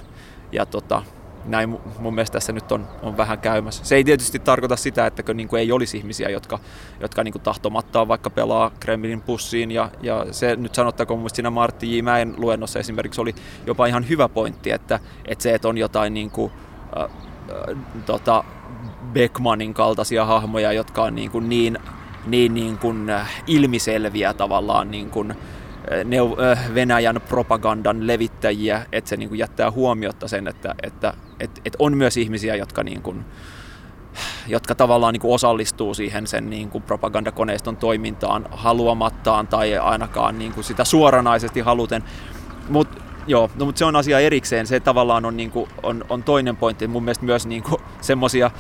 [0.52, 1.04] ja tota,
[1.46, 3.86] näin mun mielestä tässä nyt on, on vähän käymässä.
[3.86, 6.60] Se ei tietysti tarkoita sitä, että niin kuin ei olisi ihmisiä, jotka,
[7.00, 9.72] jotka niin kuin tahtomattaan vaikka pelaa Kremlin pussiin.
[9.72, 12.02] Ja, ja se nyt sanottakoon mun siinä Martti J.
[12.02, 13.36] Mäen luennossa esimerkiksi oli
[13.66, 16.52] jopa ihan hyvä pointti, että, että se, että on jotain niin kuin,
[16.98, 18.44] äh, äh, tota,
[19.14, 21.78] Beckmanin kaltaisia hahmoja, jotka on niin, kuin niin,
[22.28, 23.12] niin, niin kuin
[23.48, 25.34] ilmiselviä tavallaan niin kuin,
[26.76, 31.98] Venäjän propagandan levittäjiä, että se niin kuin jättää huomiota sen, että, että, että, että on
[31.98, 33.26] myös ihmisiä, jotka, niin kuin,
[34.48, 40.54] jotka tavallaan niin kuin osallistuu siihen sen niin kuin propagandakoneiston toimintaan haluamattaan tai ainakaan niin
[40.54, 42.04] kuin sitä suoranaisesti haluten.
[42.70, 44.68] Mutta joo, no, mutta se on asia erikseen.
[44.68, 46.88] Se tavallaan on, niin kuin, on, on toinen pointti.
[46.88, 47.64] Mun mielestä myös niin
[48.02, 48.52] semmoisia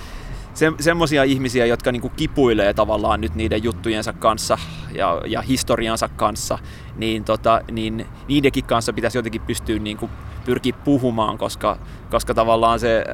[0.59, 4.57] se, semmoisia ihmisiä, jotka niinku kipuilee tavallaan nyt niiden juttujensa kanssa
[4.95, 6.57] ja, ja historiansa kanssa,
[6.97, 10.09] niin, tota, niin niidenkin kanssa pitäisi jotenkin pystyä niinku
[10.45, 11.77] pyrkiä puhumaan, koska,
[12.11, 13.05] koska tavallaan se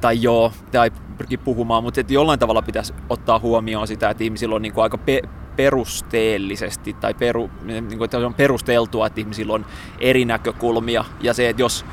[0.00, 4.62] tai joo, tai pyrkii puhumaan, mutta jollain tavalla pitäisi ottaa huomioon sitä, että ihmisillä on
[4.62, 9.66] niin kuin aika pe- perusteellisesti tai peru, niin kuin, että on perusteltua, että ihmisillä on
[10.00, 11.04] eri näkökulmia.
[11.20, 11.84] Ja se, että jos,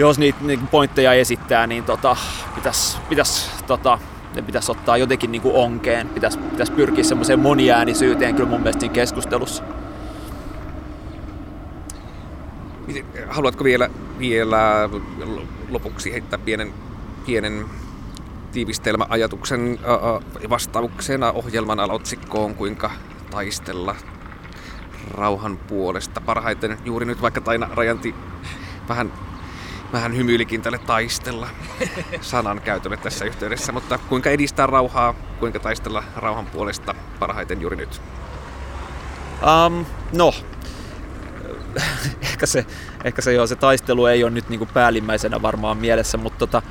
[0.00, 2.16] jos niitä niin pointteja esittää, niin tota,
[2.54, 3.98] pitäisi pitäis, tota,
[4.34, 8.80] ne pitäisi ottaa jotenkin niin kuin onkeen, pitäisi, pitäisi pyrkiä semmoiseen moniäänisyyteen kyllä mun mielestä
[8.80, 9.62] siinä keskustelussa.
[13.28, 14.88] Haluatko vielä, vielä
[15.68, 16.74] lopuksi heittää pienen,
[17.26, 17.64] pienen
[18.52, 19.78] tiivistelmäajatuksen
[20.50, 22.90] vastauksena ohjelman aloitsikkoon, kuinka
[23.30, 23.96] taistella
[25.10, 28.14] rauhan puolesta parhaiten juuri nyt, vaikka Taina Rajanti
[28.88, 29.12] vähän
[29.92, 31.48] vähän hymyilikin tälle taistella
[32.20, 38.02] sanan käytölle tässä yhteydessä, mutta kuinka edistää rauhaa, kuinka taistella rauhan puolesta parhaiten juuri nyt?
[39.66, 40.32] Um, no,
[42.22, 42.66] ehkä se,
[43.04, 46.62] ehkä se, joo, se taistelu ei ole nyt niinku päällimmäisenä varmaan mielessä, mutta tota,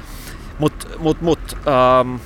[0.60, 1.58] mut, mut, mut,
[2.02, 2.20] um,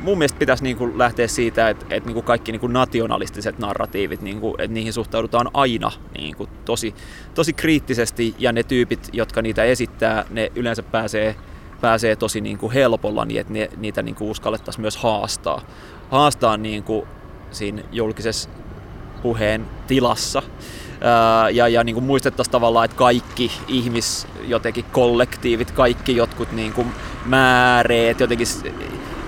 [0.00, 3.58] mun mielestä pitäisi niin kuin lähteä siitä, että, että niin kuin kaikki niin kuin nationalistiset
[3.58, 6.94] narratiivit, niin kuin, että niihin suhtaudutaan aina niin kuin tosi,
[7.34, 11.36] tosi kriittisesti ja ne tyypit, jotka niitä esittää, ne yleensä pääsee,
[11.80, 15.62] pääsee tosi niin kuin helpolla niin, että ne, niitä niin kuin uskallettaisiin myös haastaa.
[16.10, 17.06] Haastaa niin kuin
[17.50, 18.48] siinä julkisessa
[19.22, 20.42] puheen tilassa.
[21.52, 26.92] ja, ja niin muistettaisiin tavallaan, että kaikki ihmis jotenkin kollektiivit, kaikki jotkut niin kuin
[27.24, 28.46] määreet, jotenkin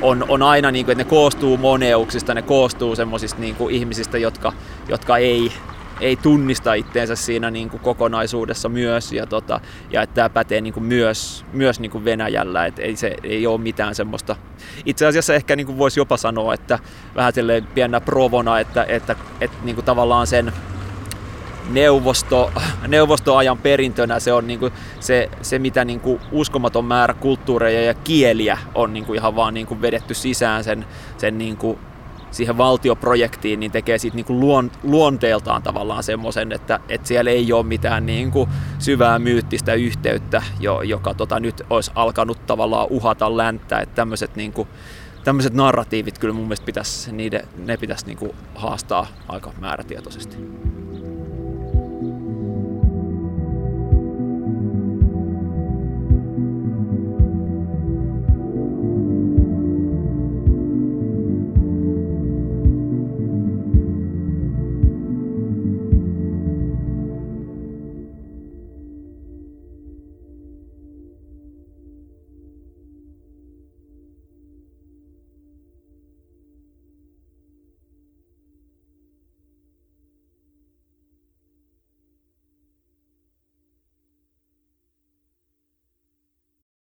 [0.03, 4.53] on, on aina, niin kuin, että ne koostuu moneuksista, ne koostuu semmoisista niin ihmisistä, jotka,
[4.89, 5.53] jotka ei,
[6.01, 9.61] ei tunnista itteensä siinä niin kuin kokonaisuudessa myös, ja, tota,
[9.91, 13.47] ja että tämä pätee niin kuin myös, myös niin kuin Venäjällä, että ei, se, ei
[13.47, 14.37] ole mitään semmoista.
[14.85, 16.79] Itse asiassa ehkä niin kuin voisi jopa sanoa, että
[17.15, 17.33] vähän
[17.75, 20.53] pienä provona, että, että, että, että niin kuin tavallaan sen
[21.71, 22.53] neuvosto,
[22.89, 24.71] neuvostoajan perintönä se on niinku
[25.01, 30.15] se, se, mitä niinku uskomaton määrä kulttuureja ja kieliä on niinku ihan vaan niinku vedetty
[30.15, 30.87] sisään sen,
[31.19, 31.79] sen niinku
[32.31, 37.67] siihen valtioprojektiin, niin tekee siitä niinku luon, luonteeltaan tavallaan semmoisen, että, että siellä ei ole
[37.67, 38.49] mitään niinku
[38.79, 44.69] syvää myyttistä yhteyttä, jo, joka tota, nyt olisi alkanut tavallaan uhata länttä, että tämmöiset niinku,
[45.25, 50.37] tämmöiset narratiivit kyllä mun mielestä pitäisi, niiden, ne pitäisi niinku haastaa aika määrätietoisesti.